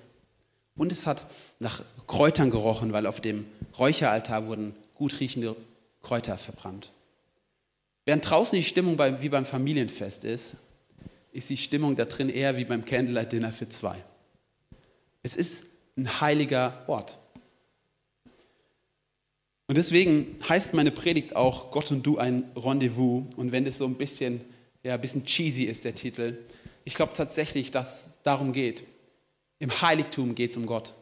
Und 0.76 0.92
es 0.92 1.06
hat 1.06 1.24
nach 1.58 1.82
Kräutern 2.06 2.50
gerochen, 2.50 2.92
weil 2.92 3.06
auf 3.06 3.22
dem 3.22 3.46
Räucheraltar 3.78 4.46
wurden 4.46 4.74
gut 4.94 5.20
riechende 5.20 5.56
Kräuter 6.02 6.36
verbrannt. 6.36 6.92
Während 8.04 8.28
draußen 8.28 8.56
die 8.56 8.64
Stimmung 8.64 8.98
wie 9.20 9.28
beim 9.28 9.44
Familienfest 9.44 10.24
ist, 10.24 10.56
ist 11.32 11.50
die 11.50 11.56
Stimmung 11.56 11.96
da 11.96 12.04
drin 12.04 12.28
eher 12.28 12.56
wie 12.56 12.64
beim 12.64 12.84
Candlelight 12.84 13.32
Dinner 13.32 13.52
für 13.52 13.68
zwei. 13.68 14.02
Es 15.22 15.36
ist 15.36 15.64
ein 15.96 16.20
heiliger 16.20 16.84
Ort. 16.86 17.18
Und 19.66 19.76
deswegen 19.76 20.36
heißt 20.48 20.74
meine 20.74 20.90
Predigt 20.90 21.36
auch 21.36 21.70
Gott 21.70 21.92
und 21.92 22.02
du 22.02 22.18
ein 22.18 22.50
Rendezvous. 22.56 23.22
Und 23.36 23.52
wenn 23.52 23.64
das 23.64 23.76
so 23.76 23.86
ein 23.86 23.94
bisschen, 23.94 24.40
ja, 24.82 24.94
ein 24.94 25.00
bisschen 25.00 25.24
cheesy 25.24 25.64
ist, 25.64 25.84
der 25.84 25.94
Titel, 25.94 26.38
ich 26.84 26.94
glaube 26.94 27.12
tatsächlich, 27.12 27.70
dass 27.70 28.06
es 28.06 28.08
darum 28.24 28.52
geht. 28.52 28.84
Im 29.60 29.70
Heiligtum 29.82 30.34
geht 30.34 30.50
es 30.50 30.56
um 30.56 30.66
Gott. 30.66 30.94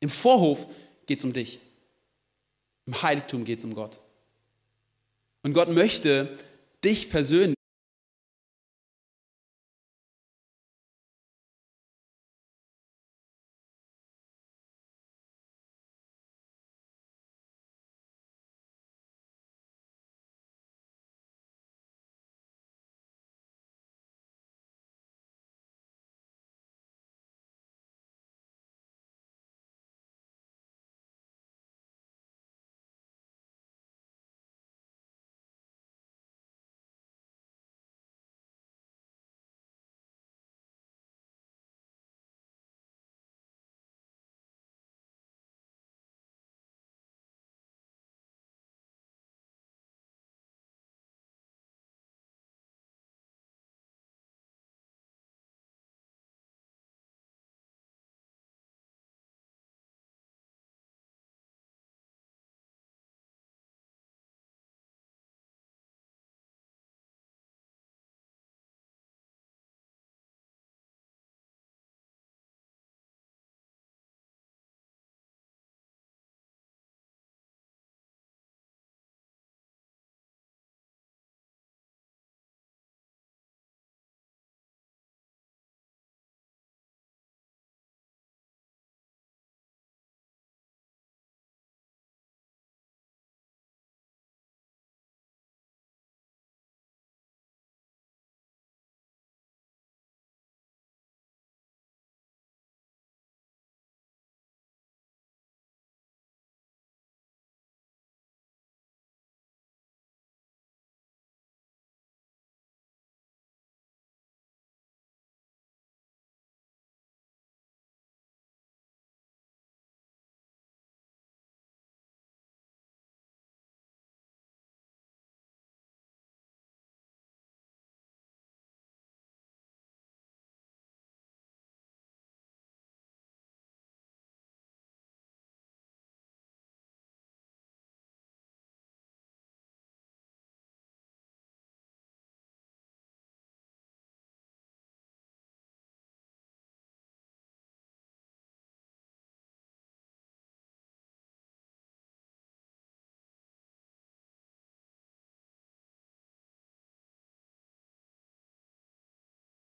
Im 0.00 0.10
Vorhof 0.10 0.66
geht 1.06 1.20
es 1.20 1.24
um 1.24 1.32
dich. 1.32 1.60
Im 2.84 3.00
Heiligtum 3.00 3.44
geht 3.44 3.60
es 3.60 3.64
um 3.64 3.74
Gott. 3.74 4.00
Und 5.46 5.52
Gott 5.52 5.68
möchte 5.68 6.28
dich 6.82 7.08
persönlich 7.08 7.55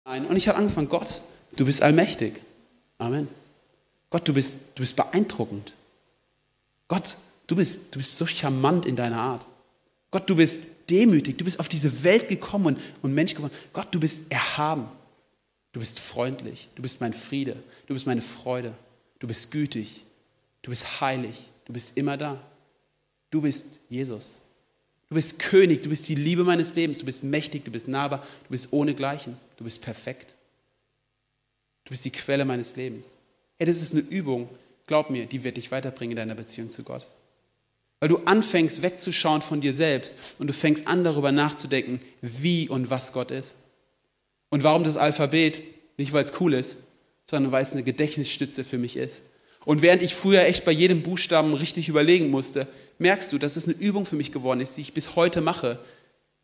Nein, 0.05 0.27
und 0.27 0.37
ich 0.37 0.49
habe 0.49 0.59
angefangen, 0.59 0.89
Gott, 0.89 1.23
du 1.57 1.65
bist 1.65 1.83
allmächtig. 1.83 2.41
Amen. 2.99 3.29
Gott, 4.11 4.29
du 4.29 4.35
bist, 4.35 4.59
du 4.75 4.83
bist 4.83 4.97
beeindruckend. 4.97 5.75
Gott, 6.89 7.17
du 7.47 7.57
bist, 7.57 7.81
du 7.91 7.99
bist 7.99 8.17
so 8.17 8.27
charmant 8.27 8.85
in 8.85 8.97
deiner 8.97 9.19
Art. 9.19 9.47
Gott, 10.11 10.29
du 10.29 10.37
bist 10.37 10.61
demütig. 10.91 11.39
Du 11.39 11.45
bist 11.45 11.59
auf 11.59 11.69
diese 11.69 12.05
Welt 12.05 12.29
gekommen 12.29 12.67
und, 12.67 12.81
und 13.01 13.15
Mensch 13.15 13.35
geworden. 13.35 13.55
Gott, 13.73 13.89
du 13.91 13.99
bist 13.99 14.31
erhaben. 14.31 14.89
Du 15.73 15.81
bist 15.81 15.99
freundlich. 15.99 16.69
Du 16.75 16.83
bist 16.83 17.01
mein 17.01 17.15
Friede. 17.15 17.57
Du 17.87 17.95
bist 17.95 18.07
meine 18.07 18.21
Freude. 18.21 18.75
Du 19.19 19.27
bist 19.27 19.51
gütig. 19.51 20.05
Du 20.61 20.71
bist 20.71 21.01
heilig. 21.01 21.51
Du 21.65 21.73
bist 21.73 21.93
immer 21.95 22.19
da. 22.19 22.39
Du 23.31 23.41
bist 23.41 23.65
Jesus. 23.89 24.42
Du 25.13 25.17
bist 25.17 25.39
König. 25.39 25.83
Du 25.83 25.91
bist 25.91 26.09
die 26.09 26.15
Liebe 26.15 26.43
meines 26.43 26.75
Lebens. 26.75 26.99
Du 26.99 27.05
bist 27.05 27.23
mächtig. 27.23 27.67
Du 27.67 27.71
bist 27.71 27.87
nahbar. 27.87 28.21
Du 28.45 28.49
bist 28.49 28.73
ohnegleichen. 28.73 29.37
Du 29.59 29.65
bist 29.65 29.83
perfekt. 29.83 30.35
Du 31.85 31.91
bist 31.91 32.07
die 32.07 32.11
Quelle 32.11 32.47
meines 32.47 32.77
Lebens. 32.77 33.05
Hey, 33.59 33.67
das 33.67 33.83
ist 33.83 33.93
eine 33.93 34.01
Übung. 34.01 34.49
Glaub 34.87 35.11
mir, 35.11 35.27
die 35.27 35.45
wird 35.45 35.59
dich 35.59 35.71
weiterbringen 35.71 36.13
in 36.13 36.17
deiner 36.17 36.35
Beziehung 36.35 36.71
zu 36.71 36.83
Gott. 36.83 37.07
Weil 38.01 38.09
du 38.09 38.21
anfängst 38.25 38.81
wegzuschauen 38.81 39.43
von 39.43 39.61
dir 39.61 39.75
selbst 39.75 40.17
und 40.39 40.47
du 40.47 40.55
fängst 40.55 40.87
an 40.87 41.05
darüber 41.05 41.31
nachzudenken, 41.31 42.01
wie 42.23 42.71
und 42.71 42.89
was 42.89 43.13
Gott 43.13 43.31
ist. 43.31 43.55
Und 44.49 44.65
warum 44.65 44.83
das 44.83 44.97
Alphabet? 44.97 45.61
Nicht, 45.99 46.15
weil 46.15 46.25
es 46.25 46.33
cool 46.41 46.55
ist, 46.55 46.79
sondern 47.27 47.53
weil 47.53 47.65
es 47.65 47.73
eine 47.73 47.83
Gedächtnisstütze 47.83 48.65
für 48.65 48.79
mich 48.79 48.97
ist. 48.97 49.21
Und 49.65 49.83
während 49.83 50.03
ich 50.03 50.15
früher 50.15 50.43
echt 50.43 50.65
bei 50.65 50.73
jedem 50.73 51.03
Buchstaben 51.03 51.55
richtig 51.55 51.89
überlegen 51.89 52.31
musste, 52.31 52.67
merkst 52.99 53.33
du, 53.33 53.39
dass 53.39 53.57
es 53.57 53.67
eine 53.67 53.75
Übung 53.75 54.07
für 54.07 54.17
mich 54.17 54.33
geworden 54.33 54.61
ist, 54.61 54.77
die 54.77 54.81
ich 54.81 54.95
bis 54.95 55.17
heute 55.17 55.41
mache, 55.41 55.79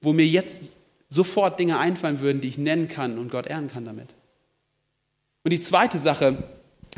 wo 0.00 0.12
mir 0.12 0.26
jetzt 0.26 0.62
sofort 1.08 1.58
Dinge 1.58 1.78
einfallen 1.78 2.20
würden, 2.20 2.40
die 2.40 2.48
ich 2.48 2.58
nennen 2.58 2.88
kann 2.88 3.18
und 3.18 3.30
Gott 3.30 3.46
ehren 3.46 3.68
kann 3.68 3.84
damit. 3.84 4.08
Und 5.44 5.52
die 5.52 5.60
zweite 5.60 5.98
Sache, 5.98 6.44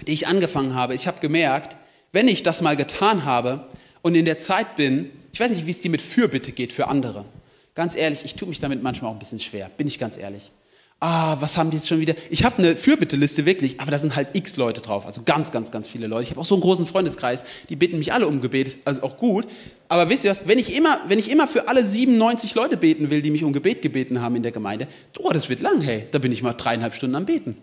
die 0.06 0.12
ich 0.12 0.26
angefangen 0.26 0.74
habe, 0.74 0.94
ich 0.94 1.06
habe 1.06 1.20
gemerkt, 1.20 1.76
wenn 2.12 2.28
ich 2.28 2.42
das 2.42 2.60
mal 2.60 2.76
getan 2.76 3.24
habe, 3.24 3.66
und 4.02 4.14
in 4.14 4.24
der 4.24 4.38
Zeit 4.38 4.76
bin, 4.76 5.10
ich 5.32 5.40
weiß 5.40 5.50
nicht, 5.50 5.66
wie 5.66 5.70
es 5.70 5.80
dir 5.80 5.90
mit 5.90 6.02
Fürbitte 6.02 6.52
geht 6.52 6.72
für 6.72 6.88
andere. 6.88 7.24
Ganz 7.74 7.94
ehrlich, 7.94 8.24
ich 8.24 8.34
tue 8.34 8.48
mich 8.48 8.60
damit 8.60 8.82
manchmal 8.82 9.10
auch 9.10 9.14
ein 9.14 9.18
bisschen 9.18 9.40
schwer, 9.40 9.70
bin 9.76 9.86
ich 9.86 9.98
ganz 9.98 10.16
ehrlich. 10.16 10.50
Ah, 11.02 11.38
was 11.40 11.56
haben 11.56 11.70
die 11.70 11.78
jetzt 11.78 11.88
schon 11.88 11.98
wieder? 11.98 12.14
Ich 12.28 12.44
habe 12.44 12.58
eine 12.58 12.76
Fürbitteliste 12.76 13.46
wirklich, 13.46 13.80
aber 13.80 13.90
da 13.90 13.98
sind 13.98 14.14
halt 14.16 14.28
x 14.34 14.58
Leute 14.58 14.82
drauf, 14.82 15.06
also 15.06 15.22
ganz, 15.22 15.50
ganz, 15.50 15.70
ganz 15.70 15.88
viele 15.88 16.06
Leute. 16.06 16.24
Ich 16.24 16.30
habe 16.30 16.40
auch 16.40 16.44
so 16.44 16.54
einen 16.54 16.60
großen 16.60 16.84
Freundeskreis, 16.84 17.44
die 17.70 17.76
bitten 17.76 17.98
mich 17.98 18.12
alle 18.12 18.26
um 18.26 18.42
Gebet, 18.42 18.76
also 18.84 19.02
auch 19.02 19.16
gut. 19.16 19.46
Aber 19.88 20.10
wisst 20.10 20.24
ihr 20.24 20.32
was, 20.32 20.46
wenn 20.46 20.58
ich 20.58 20.76
immer, 20.76 21.00
wenn 21.08 21.18
ich 21.18 21.30
immer 21.30 21.48
für 21.48 21.68
alle 21.68 21.86
97 21.86 22.54
Leute 22.54 22.76
beten 22.76 23.08
will, 23.08 23.22
die 23.22 23.30
mich 23.30 23.44
um 23.44 23.54
Gebet 23.54 23.80
gebeten 23.80 24.20
haben 24.20 24.36
in 24.36 24.42
der 24.42 24.52
Gemeinde, 24.52 24.88
oh, 25.18 25.30
das 25.32 25.48
wird 25.48 25.60
lang, 25.60 25.80
hey, 25.80 26.06
da 26.10 26.18
bin 26.18 26.32
ich 26.32 26.42
mal 26.42 26.52
dreieinhalb 26.52 26.92
Stunden 26.92 27.16
am 27.16 27.24
Beten. 27.24 27.56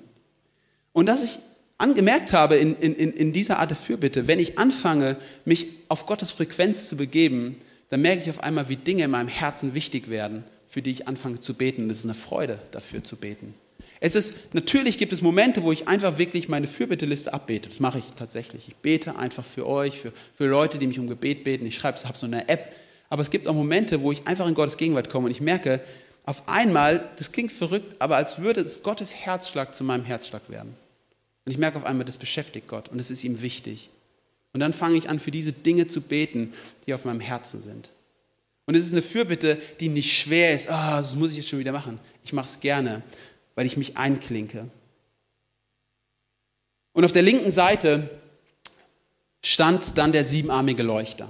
Und 0.91 1.06
dass 1.06 1.23
ich 1.23 1.38
angemerkt 1.78 2.34
habe 2.34 2.56
in, 2.56 2.76
in, 2.76 2.95
in 2.95 3.34
dieser 3.34 3.60
Art 3.60 3.69
der 3.69 3.78
Fürbitte, 3.78 4.28
wenn 4.28 4.39
ich 4.39 4.58
anfange, 4.58 5.15
mich 5.45 5.67
auf 5.89 6.08
Gottes 6.08 6.32
Frequenz 6.32 6.89
zu 6.89 6.97
begeben, 6.97 7.58
dann 7.89 8.02
merke 8.02 8.23
ich 8.23 8.30
auf 8.32 8.43
einmal, 8.43 8.67
wie 8.67 8.78
Dinge 8.78 9.04
in 9.04 9.12
meinem 9.12 9.28
Herzen 9.28 9.76
wichtig 9.76 10.10
werden, 10.10 10.43
für 10.67 10.82
die 10.82 10.91
ich 10.91 11.08
anfange 11.08 11.39
zu 11.39 11.53
beten. 11.53 11.84
Und 11.84 11.89
es 11.89 11.99
ist 11.99 12.06
eine 12.06 12.13
Freude, 12.13 12.60
dafür 12.71 13.03
zu 13.03 13.15
beten. 13.15 13.53
Es 13.99 14.15
ist, 14.15 14.53
natürlich 14.53 14.97
gibt 14.97 15.13
es 15.13 15.21
Momente, 15.21 15.63
wo 15.63 15.71
ich 15.71 15.88
einfach 15.88 16.17
wirklich 16.17 16.49
meine 16.49 16.67
Fürbitteliste 16.67 17.34
abbete. 17.34 17.69
Das 17.69 17.80
mache 17.80 17.99
ich 17.99 18.06
tatsächlich. 18.15 18.67
Ich 18.67 18.75
bete 18.75 19.15
einfach 19.15 19.45
für 19.45 19.65
euch, 19.67 19.99
für, 19.99 20.13
für 20.34 20.45
Leute, 20.45 20.77
die 20.77 20.86
mich 20.86 20.99
um 20.99 21.08
Gebet 21.08 21.43
beten. 21.43 21.65
Ich 21.65 21.75
schreibe, 21.75 21.97
habe 22.03 22.17
so 22.17 22.27
eine 22.27 22.47
App. 22.47 22.73
Aber 23.10 23.21
es 23.21 23.32
gibt 23.32 23.47
auch 23.47 23.56
Momente, 23.56 24.01
wo 24.01 24.12
ich 24.12 24.27
einfach 24.27 24.47
in 24.47 24.53
Gottes 24.53 24.77
Gegenwart 24.77 25.10
komme 25.10 25.25
und 25.25 25.32
ich 25.32 25.41
merke, 25.41 25.82
auf 26.25 26.43
einmal, 26.49 27.10
das 27.15 27.32
klingt 27.32 27.53
verrückt, 27.53 27.95
aber 27.99 28.17
als 28.17 28.39
würde 28.39 28.60
es 28.60 28.84
Gottes 28.84 29.15
Herzschlag 29.15 29.73
zu 29.73 29.86
meinem 29.86 30.03
Herzschlag 30.03 30.49
werden. 30.49 30.75
Und 31.45 31.53
ich 31.53 31.58
merke 31.58 31.77
auf 31.77 31.86
einmal, 31.86 32.03
das 32.03 32.17
beschäftigt 32.17 32.67
Gott 32.67 32.89
und 32.89 32.99
es 32.99 33.10
ist 33.10 33.23
ihm 33.23 33.41
wichtig. 33.41 33.89
Und 34.51 34.60
dann 34.60 34.73
fange 34.73 34.97
ich 34.97 35.10
an, 35.10 35.19
für 35.19 35.32
diese 35.32 35.53
Dinge 35.53 35.88
zu 35.88 36.01
beten, 36.01 36.53
die 36.86 36.93
auf 36.93 37.06
meinem 37.06 37.21
Herzen 37.21 37.62
sind. 37.62 37.91
Und 38.67 38.75
es 38.75 38.86
ist 38.86 38.91
eine 38.91 39.01
Fürbitte, 39.01 39.58
die 39.80 39.88
nicht 39.88 40.15
schwer 40.15 40.53
ist. 40.53 40.69
Ah, 40.69 40.99
oh, 40.99 41.01
das 41.01 41.15
muss 41.15 41.32
ich 41.32 41.38
jetzt 41.38 41.49
schon 41.49 41.60
wieder 41.60 41.71
machen. 41.71 41.99
Ich 42.23 42.34
mache 42.34 42.47
es 42.47 42.60
gerne, 42.60 43.01
weil 43.56 43.65
ich 43.65 43.77
mich 43.77 43.97
einklinke. 43.97 44.69
Und 46.91 47.06
auf 47.06 47.13
der 47.13 47.21
linken 47.21 47.51
Seite 47.51 48.10
stand 49.41 49.97
dann 49.97 50.12
der 50.12 50.25
siebenarmige 50.25 50.84
Leuchter. 50.84 51.30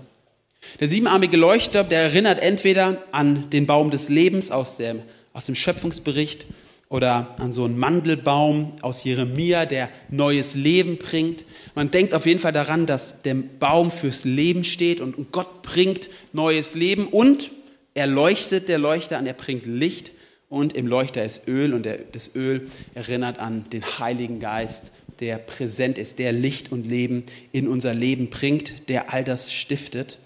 Der 0.79 0.87
siebenarmige 0.87 1.37
Leuchter, 1.37 1.83
der 1.83 2.01
erinnert 2.01 2.41
entweder 2.41 3.03
an 3.11 3.49
den 3.51 3.67
Baum 3.67 3.91
des 3.91 4.09
Lebens 4.09 4.49
aus 4.49 4.77
dem, 4.77 5.03
aus 5.33 5.45
dem 5.45 5.55
Schöpfungsbericht 5.55 6.47
oder 6.89 7.35
an 7.39 7.51
so 7.51 7.65
einen 7.65 7.77
Mandelbaum 7.77 8.73
aus 8.81 9.03
Jeremia, 9.03 9.65
der 9.65 9.89
neues 10.09 10.55
Leben 10.55 10.97
bringt. 10.97 11.45
Man 11.75 11.91
denkt 11.91 12.13
auf 12.13 12.25
jeden 12.25 12.39
Fall 12.39 12.53
daran, 12.53 12.85
dass 12.85 13.21
der 13.21 13.35
Baum 13.35 13.91
fürs 13.91 14.23
Leben 14.23 14.63
steht 14.63 15.01
und 15.01 15.31
Gott 15.31 15.61
bringt 15.63 16.09
neues 16.31 16.75
Leben 16.75 17.07
und 17.07 17.51
er 17.93 18.07
leuchtet, 18.07 18.69
der 18.69 18.77
Leuchter 18.77 19.17
an, 19.17 19.25
er 19.25 19.33
bringt 19.33 19.65
Licht 19.65 20.11
und 20.49 20.73
im 20.73 20.87
Leuchter 20.87 21.25
ist 21.25 21.47
Öl 21.47 21.73
und 21.73 21.87
das 22.11 22.35
Öl 22.35 22.69
erinnert 22.93 23.39
an 23.39 23.65
den 23.71 23.83
Heiligen 23.83 24.39
Geist, 24.39 24.91
der 25.19 25.39
präsent 25.39 25.97
ist, 25.97 26.19
der 26.19 26.31
Licht 26.31 26.71
und 26.71 26.85
Leben 26.85 27.23
in 27.51 27.67
unser 27.67 27.93
Leben 27.93 28.29
bringt, 28.29 28.87
der 28.87 29.13
all 29.13 29.23
das 29.23 29.51
stiftet. 29.51 30.19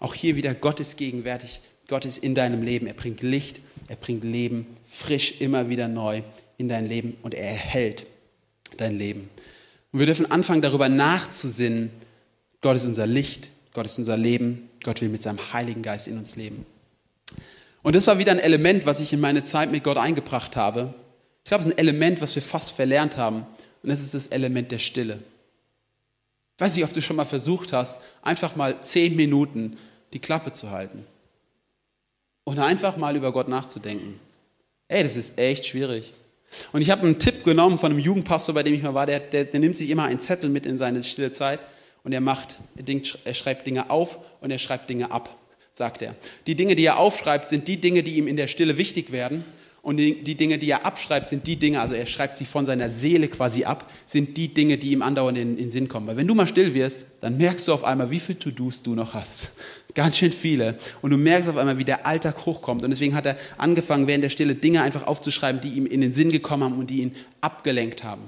Auch 0.00 0.14
hier 0.14 0.36
wieder 0.36 0.54
Gott 0.54 0.80
ist 0.80 0.96
gegenwärtig, 0.96 1.60
Gott 1.88 2.06
ist 2.06 2.18
in 2.18 2.34
deinem 2.34 2.62
Leben, 2.62 2.86
er 2.86 2.94
bringt 2.94 3.22
Licht 3.22 3.60
er 3.88 3.96
bringt 3.96 4.24
Leben 4.24 4.66
frisch 4.84 5.40
immer 5.40 5.68
wieder 5.68 5.88
neu 5.88 6.22
in 6.58 6.68
dein 6.68 6.86
Leben 6.86 7.16
und 7.22 7.34
er 7.34 7.48
erhält 7.50 8.06
dein 8.76 8.98
Leben. 8.98 9.30
Und 9.92 10.00
wir 10.00 10.06
dürfen 10.06 10.30
anfangen, 10.30 10.62
darüber 10.62 10.88
nachzusinnen, 10.88 11.90
Gott 12.60 12.76
ist 12.76 12.84
unser 12.84 13.06
Licht, 13.06 13.50
Gott 13.72 13.86
ist 13.86 13.98
unser 13.98 14.16
Leben, 14.16 14.68
Gott 14.82 15.00
will 15.00 15.08
mit 15.08 15.22
seinem 15.22 15.52
Heiligen 15.52 15.82
Geist 15.82 16.08
in 16.08 16.18
uns 16.18 16.36
leben. 16.36 16.66
Und 17.82 17.94
das 17.94 18.06
war 18.06 18.18
wieder 18.18 18.32
ein 18.32 18.40
Element, 18.40 18.86
was 18.86 19.00
ich 19.00 19.12
in 19.12 19.20
meine 19.20 19.44
Zeit 19.44 19.70
mit 19.70 19.84
Gott 19.84 19.96
eingebracht 19.96 20.56
habe. 20.56 20.94
Ich 21.44 21.48
glaube, 21.48 21.60
es 21.60 21.68
ist 21.68 21.74
ein 21.74 21.78
Element, 21.78 22.20
was 22.20 22.34
wir 22.34 22.42
fast 22.42 22.72
verlernt 22.72 23.16
haben. 23.16 23.46
Und 23.82 23.90
das 23.90 24.00
ist 24.00 24.14
das 24.14 24.26
Element 24.28 24.72
der 24.72 24.80
Stille. 24.80 25.20
Ich 26.56 26.60
weiß 26.60 26.74
nicht, 26.74 26.84
ob 26.84 26.92
du 26.92 27.00
schon 27.00 27.16
mal 27.16 27.26
versucht 27.26 27.72
hast, 27.72 27.98
einfach 28.22 28.56
mal 28.56 28.80
zehn 28.82 29.14
Minuten 29.14 29.76
die 30.12 30.18
Klappe 30.18 30.52
zu 30.52 30.70
halten 30.70 31.04
und 32.46 32.60
einfach 32.60 32.96
mal 32.96 33.16
über 33.16 33.32
Gott 33.32 33.48
nachzudenken. 33.48 34.20
Ey, 34.86 35.02
das 35.02 35.16
ist 35.16 35.36
echt 35.36 35.66
schwierig. 35.66 36.14
Und 36.72 36.80
ich 36.80 36.90
habe 36.90 37.02
einen 37.02 37.18
Tipp 37.18 37.44
genommen 37.44 37.76
von 37.76 37.90
einem 37.90 37.98
Jugendpastor, 37.98 38.54
bei 38.54 38.62
dem 38.62 38.72
ich 38.72 38.82
mal 38.82 38.94
war, 38.94 39.04
der, 39.04 39.18
der, 39.18 39.44
der 39.44 39.58
nimmt 39.58 39.76
sich 39.76 39.90
immer 39.90 40.04
einen 40.04 40.20
Zettel 40.20 40.48
mit 40.48 40.64
in 40.64 40.78
seine 40.78 41.02
stille 41.02 41.32
Zeit 41.32 41.60
und 42.04 42.12
er 42.12 42.20
macht, 42.20 42.58
er 42.76 43.34
schreibt 43.34 43.66
Dinge 43.66 43.90
auf 43.90 44.20
und 44.40 44.52
er 44.52 44.58
schreibt 44.58 44.88
Dinge 44.88 45.10
ab, 45.10 45.36
sagt 45.74 46.02
er. 46.02 46.14
Die 46.46 46.54
Dinge, 46.54 46.76
die 46.76 46.84
er 46.84 46.98
aufschreibt, 47.00 47.48
sind 47.48 47.66
die 47.66 47.80
Dinge, 47.80 48.04
die 48.04 48.16
ihm 48.16 48.28
in 48.28 48.36
der 48.36 48.46
Stille 48.46 48.78
wichtig 48.78 49.10
werden 49.10 49.44
und 49.86 49.98
die, 49.98 50.34
Dinge, 50.34 50.58
die 50.58 50.68
er 50.68 50.84
abschreibt, 50.84 51.28
sind 51.28 51.46
die 51.46 51.54
Dinge, 51.54 51.80
also 51.80 51.94
er 51.94 52.06
schreibt 52.06 52.36
sie 52.36 52.44
von 52.44 52.66
seiner 52.66 52.90
Seele 52.90 53.28
quasi 53.28 53.66
ab, 53.66 53.88
sind 54.04 54.36
die 54.36 54.52
Dinge, 54.52 54.78
die 54.78 54.90
ihm 54.90 55.00
andauernd 55.00 55.38
in, 55.38 55.50
in 55.50 55.56
den 55.56 55.70
Sinn 55.70 55.86
kommen. 55.86 56.08
Weil 56.08 56.16
wenn 56.16 56.26
du 56.26 56.34
mal 56.34 56.48
still 56.48 56.74
wirst, 56.74 57.06
dann 57.20 57.36
merkst 57.36 57.68
du 57.68 57.72
auf 57.72 57.84
einmal, 57.84 58.10
wie 58.10 58.18
viele 58.18 58.36
To-Dos 58.36 58.82
du 58.82 58.96
noch 58.96 59.14
hast. 59.14 59.52
Ganz 59.94 60.16
schön 60.16 60.32
viele. 60.32 60.76
Und 61.02 61.12
du 61.12 61.16
merkst 61.16 61.48
auf 61.48 61.56
einmal, 61.56 61.78
wie 61.78 61.84
der 61.84 62.04
Alltag 62.04 62.46
hochkommt. 62.46 62.82
Und 62.82 62.90
deswegen 62.90 63.14
hat 63.14 63.26
er 63.26 63.36
angefangen, 63.58 64.08
während 64.08 64.24
der 64.24 64.30
Stille 64.30 64.56
Dinge 64.56 64.82
einfach 64.82 65.06
aufzuschreiben, 65.06 65.60
die 65.60 65.68
ihm 65.68 65.86
in 65.86 66.00
den 66.00 66.12
Sinn 66.12 66.32
gekommen 66.32 66.64
haben 66.64 66.78
und 66.78 66.90
die 66.90 67.02
ihn 67.02 67.14
abgelenkt 67.40 68.02
haben. 68.02 68.22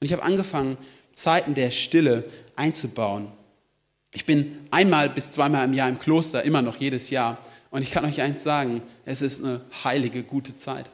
Und 0.00 0.06
ich 0.06 0.12
habe 0.14 0.22
angefangen, 0.22 0.78
Zeiten 1.12 1.52
der 1.52 1.70
Stille 1.70 2.24
einzubauen. 2.56 3.26
Ich 4.14 4.24
bin 4.24 4.56
einmal 4.70 5.10
bis 5.10 5.32
zweimal 5.32 5.66
im 5.66 5.74
Jahr 5.74 5.90
im 5.90 5.98
Kloster, 5.98 6.44
immer 6.44 6.62
noch 6.62 6.78
jedes 6.78 7.10
Jahr. 7.10 7.36
Und 7.70 7.82
ich 7.82 7.90
kann 7.90 8.04
euch 8.04 8.20
eins 8.20 8.42
sagen, 8.42 8.82
es 9.04 9.22
ist 9.22 9.44
eine 9.44 9.60
heilige, 9.84 10.22
gute 10.22 10.56
Zeit. 10.56 10.90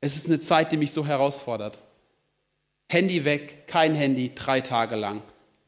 Es 0.00 0.16
ist 0.16 0.26
eine 0.26 0.40
Zeit, 0.40 0.70
die 0.70 0.76
mich 0.76 0.92
so 0.92 1.06
herausfordert. 1.06 1.78
Handy 2.88 3.24
weg, 3.24 3.66
kein 3.66 3.94
Handy, 3.94 4.32
drei 4.34 4.60
Tage 4.60 4.96
lang. 4.96 5.22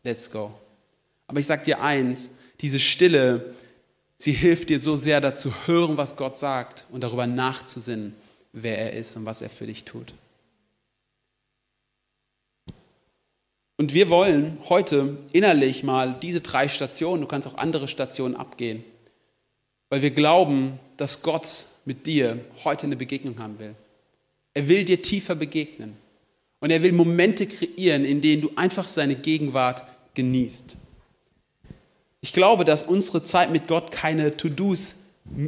Let's 0.04 0.30
go. 0.30 0.52
Aber 1.26 1.40
ich 1.40 1.46
sage 1.46 1.64
dir 1.64 1.80
eins, 1.80 2.28
diese 2.60 2.78
Stille, 2.78 3.54
sie 4.18 4.32
hilft 4.32 4.68
dir 4.68 4.78
so 4.78 4.96
sehr 4.96 5.20
dazu 5.20 5.52
hören, 5.66 5.96
was 5.96 6.16
Gott 6.16 6.38
sagt 6.38 6.86
und 6.90 7.02
darüber 7.02 7.26
nachzusinnen, 7.26 8.14
wer 8.52 8.78
er 8.78 8.92
ist 8.92 9.16
und 9.16 9.24
was 9.24 9.42
er 9.42 9.50
für 9.50 9.66
dich 9.66 9.84
tut. 9.84 10.14
Und 13.78 13.92
wir 13.92 14.08
wollen 14.08 14.58
heute 14.68 15.18
innerlich 15.32 15.82
mal 15.82 16.18
diese 16.22 16.40
drei 16.40 16.68
Stationen, 16.68 17.20
du 17.20 17.28
kannst 17.28 17.46
auch 17.46 17.58
andere 17.58 17.88
Stationen 17.88 18.36
abgehen, 18.36 18.84
weil 19.88 20.02
wir 20.02 20.10
glauben, 20.10 20.78
dass 20.96 21.22
Gott 21.22 21.66
mit 21.84 22.06
dir 22.06 22.40
heute 22.64 22.86
eine 22.86 22.96
Begegnung 22.96 23.38
haben 23.38 23.58
will. 23.58 23.74
Er 24.54 24.68
will 24.68 24.84
dir 24.84 25.00
tiefer 25.02 25.34
begegnen. 25.34 25.96
Und 26.60 26.70
er 26.70 26.82
will 26.82 26.92
Momente 26.92 27.46
kreieren, 27.46 28.04
in 28.04 28.20
denen 28.22 28.42
du 28.42 28.50
einfach 28.56 28.88
seine 28.88 29.14
Gegenwart 29.14 29.84
genießt. 30.14 30.74
Ich 32.22 32.32
glaube, 32.32 32.64
dass 32.64 32.82
unsere 32.82 33.22
Zeit 33.22 33.52
mit 33.52 33.68
Gott 33.68 33.92
keine 33.92 34.36
To-Dos 34.36 34.96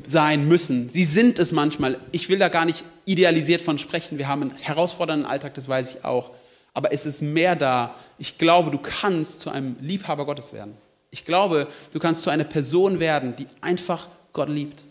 sein 0.04 0.46
müssen. 0.46 0.88
Sie 0.90 1.04
sind 1.04 1.38
es 1.38 1.50
manchmal. 1.50 1.98
Ich 2.12 2.28
will 2.28 2.38
da 2.38 2.48
gar 2.48 2.64
nicht 2.64 2.84
idealisiert 3.04 3.60
von 3.60 3.78
sprechen. 3.78 4.18
Wir 4.18 4.28
haben 4.28 4.42
einen 4.42 4.56
herausfordernden 4.56 5.28
Alltag, 5.28 5.54
das 5.54 5.68
weiß 5.68 5.94
ich 5.94 6.04
auch. 6.04 6.30
Aber 6.74 6.92
es 6.92 7.06
ist 7.06 7.22
mehr 7.22 7.56
da. 7.56 7.94
Ich 8.18 8.38
glaube, 8.38 8.70
du 8.70 8.78
kannst 8.78 9.40
zu 9.40 9.50
einem 9.50 9.76
Liebhaber 9.80 10.26
Gottes 10.26 10.52
werden. 10.52 10.74
Ich 11.10 11.24
glaube, 11.24 11.68
du 11.92 11.98
kannst 11.98 12.22
zu 12.22 12.30
einer 12.30 12.44
Person 12.44 13.00
werden, 13.00 13.34
die 13.34 13.46
einfach 13.60 14.08
Gott 14.38 14.48
liebt. 14.48 14.84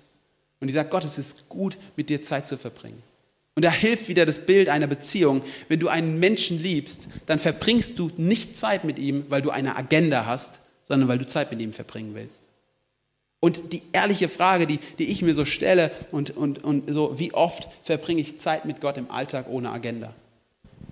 Und 0.60 0.68
die 0.68 0.74
sagt, 0.74 0.92
Gott, 0.92 1.06
es 1.06 1.18
ist 1.18 1.48
gut, 1.48 1.78
mit 1.96 2.10
dir 2.10 2.22
Zeit 2.22 2.48
zu 2.48 2.58
verbringen. 2.58 3.02
Und 3.56 3.64
da 3.64 3.72
hilft 3.72 4.10
wieder 4.10 4.26
das 4.26 4.46
Bild 4.46 4.68
einer 4.68 4.88
Beziehung. 4.88 5.42
Wenn 5.70 5.80
du 5.80 5.88
einen 5.88 6.20
Menschen 6.20 6.62
liebst, 6.62 7.08
dann 7.28 7.40
verbringst 7.40 7.98
du 7.98 8.12
nicht 8.18 8.58
Zeit 8.58 8.84
mit 8.84 9.00
ihm, 9.00 9.24
weil 9.30 9.42
du 9.42 9.50
eine 9.50 9.78
Agenda 9.78 10.26
hast, 10.26 10.60
sondern 10.86 11.08
weil 11.08 11.18
du 11.18 11.26
Zeit 11.26 11.50
mit 11.50 11.62
ihm 11.62 11.72
verbringen 11.72 12.14
willst. 12.14 12.42
Und 13.40 13.72
die 13.72 13.84
ehrliche 13.94 14.28
Frage, 14.28 14.68
die, 14.68 14.80
die 15.00 15.06
ich 15.06 15.22
mir 15.22 15.34
so 15.34 15.46
stelle, 15.46 15.92
und, 16.12 16.36
und, 16.36 16.62
und 16.66 16.94
so, 16.94 17.18
wie 17.18 17.34
oft 17.34 17.70
verbringe 17.84 18.20
ich 18.20 18.38
Zeit 18.38 18.66
mit 18.66 18.82
Gott 18.82 18.98
im 18.98 19.10
Alltag 19.10 19.46
ohne 19.48 19.72
Agenda? 19.72 20.14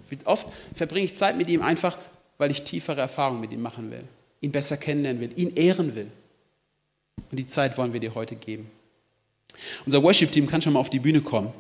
Wie 0.10 0.18
oft 0.24 0.48
verbringe 0.74 1.04
ich 1.04 1.18
Zeit 1.18 1.38
mit 1.38 1.50
ihm 1.50 1.62
einfach, 1.62 1.98
weil 2.38 2.52
ich 2.52 2.64
tiefere 2.64 3.02
Erfahrungen 3.02 3.42
mit 3.42 3.52
ihm 3.52 3.62
machen 3.62 3.92
will, 3.92 4.06
ihn 4.40 4.54
besser 4.54 4.78
kennenlernen 4.78 5.22
will, 5.22 5.32
ihn 5.36 5.56
ehren 5.56 5.96
will. 5.96 6.08
Und 7.32 7.38
die 7.38 7.48
Zeit 7.48 7.78
wollen 7.78 7.94
wir 7.94 8.00
dir 8.00 8.16
heute 8.16 8.36
geben. 8.36 8.70
Unser 9.86 10.04
Worship-Team 10.04 10.48
kann 10.48 10.62
schon 10.62 10.74
mal 10.74 10.80
auf 10.80 10.90
die 10.90 11.00
Bühne 11.00 11.22
kommen. 11.22 11.52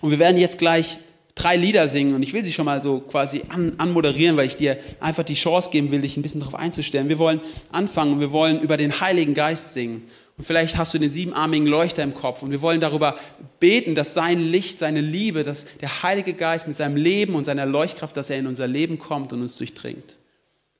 Und 0.00 0.10
wir 0.10 0.18
werden 0.18 0.36
jetzt 0.36 0.58
gleich 0.58 0.98
drei 1.34 1.56
Lieder 1.56 1.88
singen 1.88 2.14
und 2.14 2.22
ich 2.22 2.32
will 2.32 2.44
sie 2.44 2.52
schon 2.52 2.64
mal 2.64 2.80
so 2.80 3.00
quasi 3.00 3.42
an, 3.48 3.72
anmoderieren, 3.78 4.36
weil 4.36 4.46
ich 4.46 4.56
dir 4.56 4.78
einfach 5.00 5.24
die 5.24 5.34
Chance 5.34 5.70
geben 5.70 5.90
will, 5.90 6.00
dich 6.00 6.16
ein 6.16 6.22
bisschen 6.22 6.40
darauf 6.40 6.54
einzustellen. 6.54 7.08
Wir 7.08 7.18
wollen 7.18 7.40
anfangen 7.72 8.14
und 8.14 8.20
wir 8.20 8.30
wollen 8.30 8.60
über 8.60 8.76
den 8.76 9.00
Heiligen 9.00 9.34
Geist 9.34 9.74
singen. 9.74 10.02
Und 10.36 10.44
vielleicht 10.44 10.76
hast 10.76 10.94
du 10.94 10.98
den 10.98 11.10
siebenarmigen 11.10 11.66
Leuchter 11.66 12.02
im 12.02 12.14
Kopf 12.14 12.42
und 12.42 12.50
wir 12.50 12.60
wollen 12.60 12.80
darüber 12.80 13.16
beten, 13.60 13.94
dass 13.94 14.14
sein 14.14 14.40
Licht, 14.40 14.80
seine 14.80 15.00
Liebe, 15.00 15.44
dass 15.44 15.64
der 15.80 16.02
Heilige 16.02 16.34
Geist 16.34 16.66
mit 16.66 16.76
seinem 16.76 16.96
Leben 16.96 17.34
und 17.34 17.44
seiner 17.44 17.66
Leuchtkraft, 17.66 18.16
dass 18.16 18.30
er 18.30 18.38
in 18.38 18.46
unser 18.46 18.66
Leben 18.66 18.98
kommt 18.98 19.32
und 19.32 19.42
uns 19.42 19.56
durchdringt. 19.56 20.16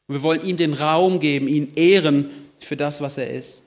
Und 0.07 0.17
wir 0.17 0.23
wollen 0.23 0.45
ihm 0.45 0.57
den 0.57 0.75
Raum 0.75 1.21
geben, 1.21 1.47
ihn 1.47 1.73
ehren 1.77 2.31
für 2.59 2.77
das, 2.77 3.01
was 3.01 3.19
er 3.19 3.31
ist. 3.31 3.64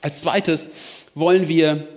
Als 0.00 0.20
zweites 0.20 0.68
wollen 1.14 1.48
wir 1.48 1.88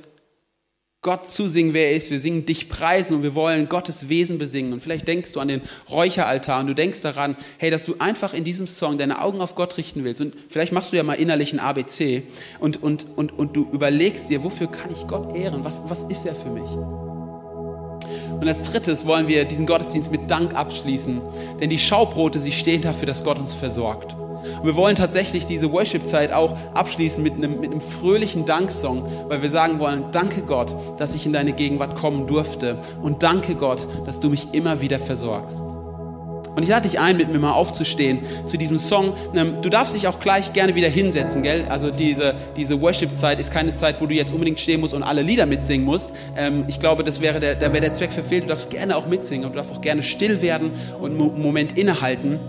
Gott 1.03 1.31
zusingen, 1.31 1.73
wer 1.73 1.89
er 1.89 1.97
ist. 1.97 2.11
Wir 2.11 2.19
singen 2.19 2.45
dich 2.45 2.69
preisen 2.69 3.15
und 3.15 3.23
wir 3.23 3.33
wollen 3.33 3.67
Gottes 3.69 4.07
Wesen 4.07 4.37
besingen. 4.37 4.71
Und 4.71 4.83
vielleicht 4.83 5.07
denkst 5.07 5.33
du 5.33 5.39
an 5.39 5.47
den 5.47 5.61
Räucheraltar 5.89 6.59
und 6.59 6.67
du 6.67 6.75
denkst 6.75 7.01
daran, 7.01 7.35
hey, 7.57 7.71
dass 7.71 7.85
du 7.85 7.95
einfach 7.97 8.35
in 8.35 8.43
diesem 8.43 8.67
Song 8.67 8.99
deine 8.99 9.19
Augen 9.19 9.41
auf 9.41 9.55
Gott 9.55 9.77
richten 9.77 10.03
willst. 10.03 10.21
Und 10.21 10.35
vielleicht 10.47 10.73
machst 10.73 10.91
du 10.91 10.97
ja 10.97 11.03
mal 11.03 11.15
innerlich 11.15 11.53
ein 11.53 11.59
ABC 11.59 12.21
und, 12.59 12.83
und, 12.83 13.07
und, 13.15 13.37
und 13.37 13.55
du 13.55 13.67
überlegst 13.71 14.29
dir, 14.29 14.43
wofür 14.43 14.67
kann 14.67 14.91
ich 14.91 15.07
Gott 15.07 15.35
ehren? 15.35 15.63
Was, 15.63 15.81
was 15.87 16.03
ist 16.03 16.27
er 16.27 16.35
für 16.35 16.51
mich? 16.51 16.69
Und 16.69 18.47
als 18.47 18.61
drittes 18.69 19.07
wollen 19.07 19.27
wir 19.27 19.45
diesen 19.45 19.65
Gottesdienst 19.65 20.11
mit 20.11 20.29
Dank 20.29 20.53
abschließen. 20.53 21.19
Denn 21.59 21.71
die 21.71 21.79
Schaubrote, 21.79 22.39
sie 22.39 22.51
stehen 22.51 22.83
dafür, 22.83 23.07
dass 23.07 23.23
Gott 23.23 23.39
uns 23.39 23.53
versorgt. 23.53 24.15
Und 24.59 24.65
wir 24.65 24.75
wollen 24.75 24.95
tatsächlich 24.95 25.45
diese 25.45 25.71
Worship-Zeit 25.71 26.33
auch 26.33 26.55
abschließen 26.73 27.23
mit 27.23 27.33
einem, 27.33 27.59
mit 27.59 27.71
einem 27.71 27.81
fröhlichen 27.81 28.45
Danksong, 28.45 29.05
weil 29.27 29.41
wir 29.41 29.49
sagen 29.49 29.79
wollen, 29.79 30.05
danke 30.11 30.41
Gott, 30.41 30.75
dass 30.97 31.15
ich 31.15 31.25
in 31.25 31.33
deine 31.33 31.53
Gegenwart 31.53 31.95
kommen 31.95 32.27
durfte 32.27 32.77
und 33.01 33.23
danke 33.23 33.55
Gott, 33.55 33.87
dass 34.05 34.19
du 34.19 34.29
mich 34.29 34.53
immer 34.53 34.81
wieder 34.81 34.99
versorgst. 34.99 35.63
Und 36.55 36.63
ich 36.63 36.69
lade 36.69 36.87
dich 36.87 36.99
ein, 36.99 37.15
mit 37.15 37.31
mir 37.31 37.39
mal 37.39 37.53
aufzustehen 37.53 38.19
zu 38.45 38.57
diesem 38.57 38.77
Song. 38.77 39.13
Ähm, 39.35 39.61
du 39.61 39.69
darfst 39.69 39.95
dich 39.95 40.07
auch 40.07 40.19
gleich 40.19 40.51
gerne 40.51 40.75
wieder 40.75 40.89
hinsetzen, 40.89 41.43
gell? 41.43 41.65
Also 41.69 41.91
diese, 41.91 42.35
diese 42.57 42.81
Worship-Zeit 42.81 43.39
ist 43.39 43.51
keine 43.51 43.75
Zeit, 43.75 44.01
wo 44.01 44.05
du 44.05 44.13
jetzt 44.13 44.33
unbedingt 44.33 44.59
stehen 44.59 44.81
musst 44.81 44.93
und 44.93 45.03
alle 45.03 45.21
Lieder 45.21 45.45
mitsingen 45.45 45.85
musst. 45.85 46.11
Ähm, 46.35 46.65
ich 46.67 46.79
glaube, 46.79 47.03
das 47.03 47.21
wäre 47.21 47.39
der, 47.39 47.55
da 47.55 47.71
wäre 47.71 47.81
der 47.81 47.93
Zweck 47.93 48.11
verfehlt. 48.11 48.43
Du 48.43 48.47
darfst 48.49 48.69
gerne 48.69 48.97
auch 48.97 49.07
mitsingen 49.07 49.45
und 49.45 49.53
du 49.53 49.57
darfst 49.57 49.71
auch 49.71 49.81
gerne 49.81 50.03
still 50.03 50.41
werden 50.41 50.71
und 50.99 51.11
einen 51.11 51.41
Moment 51.41 51.77
innehalten. 51.77 52.39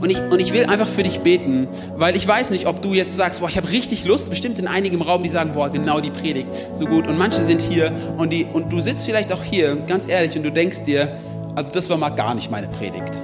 Und 0.00 0.10
ich, 0.10 0.20
und 0.20 0.40
ich 0.40 0.52
will 0.52 0.66
einfach 0.66 0.88
für 0.88 1.02
dich 1.02 1.20
beten, 1.20 1.66
weil 1.96 2.16
ich 2.16 2.26
weiß 2.26 2.50
nicht, 2.50 2.66
ob 2.66 2.82
du 2.82 2.94
jetzt 2.94 3.16
sagst, 3.16 3.40
boah, 3.40 3.48
ich 3.48 3.56
habe 3.56 3.70
richtig 3.70 4.04
Lust. 4.04 4.30
Bestimmt 4.30 4.56
sind 4.56 4.68
einige 4.68 4.94
im 4.94 5.02
Raum, 5.02 5.22
die 5.22 5.28
sagen, 5.28 5.52
boah, 5.54 5.70
genau 5.70 6.00
die 6.00 6.10
Predigt, 6.10 6.48
so 6.72 6.86
gut. 6.86 7.06
Und 7.06 7.18
manche 7.18 7.42
sind 7.42 7.62
hier 7.62 7.92
und, 8.18 8.32
die, 8.32 8.44
und 8.44 8.72
du 8.72 8.80
sitzt 8.80 9.06
vielleicht 9.06 9.32
auch 9.32 9.42
hier, 9.42 9.76
ganz 9.86 10.06
ehrlich, 10.08 10.36
und 10.36 10.42
du 10.42 10.52
denkst 10.52 10.84
dir, 10.84 11.16
also 11.54 11.72
das 11.72 11.88
war 11.88 11.96
mal 11.96 12.10
gar 12.10 12.34
nicht 12.34 12.50
meine 12.50 12.68
Predigt. 12.68 13.20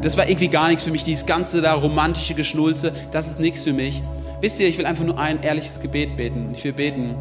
Das 0.00 0.16
war 0.16 0.28
irgendwie 0.28 0.48
gar 0.48 0.68
nichts 0.68 0.84
für 0.84 0.90
mich, 0.90 1.04
dieses 1.04 1.26
ganze 1.26 1.60
da 1.60 1.74
romantische 1.74 2.34
Geschnulze, 2.34 2.92
das 3.10 3.28
ist 3.28 3.40
nichts 3.40 3.62
für 3.62 3.72
mich. 3.72 4.02
Wisst 4.40 4.60
ihr, 4.60 4.68
ich 4.68 4.78
will 4.78 4.86
einfach 4.86 5.04
nur 5.04 5.18
ein 5.18 5.42
ehrliches 5.42 5.80
Gebet 5.80 6.16
beten. 6.16 6.50
Ich 6.54 6.62
will 6.64 6.72
beten, 6.72 7.14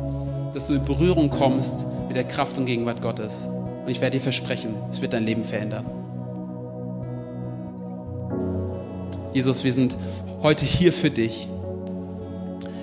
dass 0.54 0.67
du 0.67 0.73
in 0.73 0.86
Berührung 0.86 1.30
kommst 1.30 1.86
mit 2.08 2.15
der 2.15 2.25
Kraft 2.25 2.58
und 2.58 2.65
Gegenwart 2.65 3.01
Gottes. 3.01 3.49
Und 3.86 3.89
ich 3.89 4.01
werde 4.01 4.17
dir 4.17 4.23
versprechen, 4.23 4.75
es 4.89 5.01
wird 5.01 5.13
dein 5.13 5.25
Leben 5.25 5.43
verändern. 5.43 6.05
Jesus, 9.36 9.65
wir 9.65 9.74
sind 9.74 9.98
heute 10.43 10.63
hier 10.63 10.93
für 10.93 11.10
dich. 11.10 11.50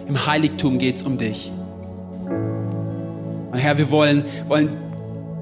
Im 0.07 0.27
Heiligtum 0.27 0.77
geht 0.77 0.97
es 0.97 1.03
um 1.03 1.17
dich. 1.17 1.51
Und 3.51 3.57
Herr, 3.59 3.79
wir 3.79 3.91
wollen, 3.91 4.27
wollen 4.49 4.69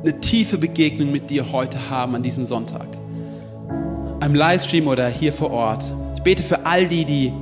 eine 0.05 0.21
tiefe 0.21 0.57
Begegnung 0.57 1.11
mit 1.11 1.29
dir 1.29 1.51
heute 1.51 1.91
haben 1.91 2.15
an 2.15 2.23
diesem 2.23 2.47
Sonntag. 2.47 2.87
Am 4.21 4.37
Livestream 4.37 4.87
oder 4.87 5.09
hier 5.09 5.33
vor 5.33 5.51
Ort. 5.51 5.85
Ich 6.15 6.23
bete 6.23 6.45
für 6.45 6.65
all 6.65 6.87
die, 6.87 7.05
die 7.05 7.33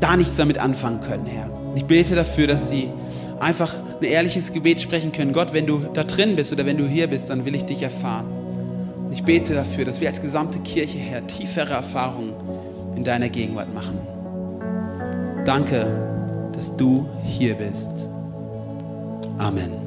da 0.00 0.16
nichts 0.16 0.36
damit 0.36 0.56
anfangen 0.56 1.02
können, 1.02 1.26
Herr. 1.26 1.52
Und 1.52 1.76
ich 1.76 1.84
bete 1.84 2.14
dafür, 2.14 2.46
dass 2.46 2.70
sie 2.70 2.88
einfach 3.38 3.74
ein 4.00 4.04
ehrliches 4.04 4.50
Gebet 4.50 4.80
sprechen 4.80 5.12
können. 5.12 5.34
Gott, 5.34 5.52
wenn 5.52 5.66
du 5.66 5.80
da 5.92 6.04
drin 6.04 6.36
bist 6.36 6.54
oder 6.54 6.64
wenn 6.64 6.78
du 6.78 6.86
hier 6.86 7.06
bist, 7.06 7.28
dann 7.28 7.44
will 7.44 7.54
ich 7.54 7.66
dich 7.66 7.82
erfahren. 7.82 8.28
Ich 9.12 9.24
bete 9.24 9.52
dafür, 9.52 9.84
dass 9.84 10.00
wir 10.00 10.08
als 10.08 10.22
gesamte 10.22 10.60
Kirche, 10.60 10.96
Herr, 10.96 11.26
tiefere 11.26 11.74
Erfahrungen 11.74 12.32
in 13.00 13.04
deiner 13.04 13.30
Gegenwart 13.30 13.72
machen. 13.72 13.98
Danke, 15.46 15.86
dass 16.52 16.76
du 16.76 17.08
hier 17.24 17.54
bist. 17.54 17.90
Amen. 19.38 19.79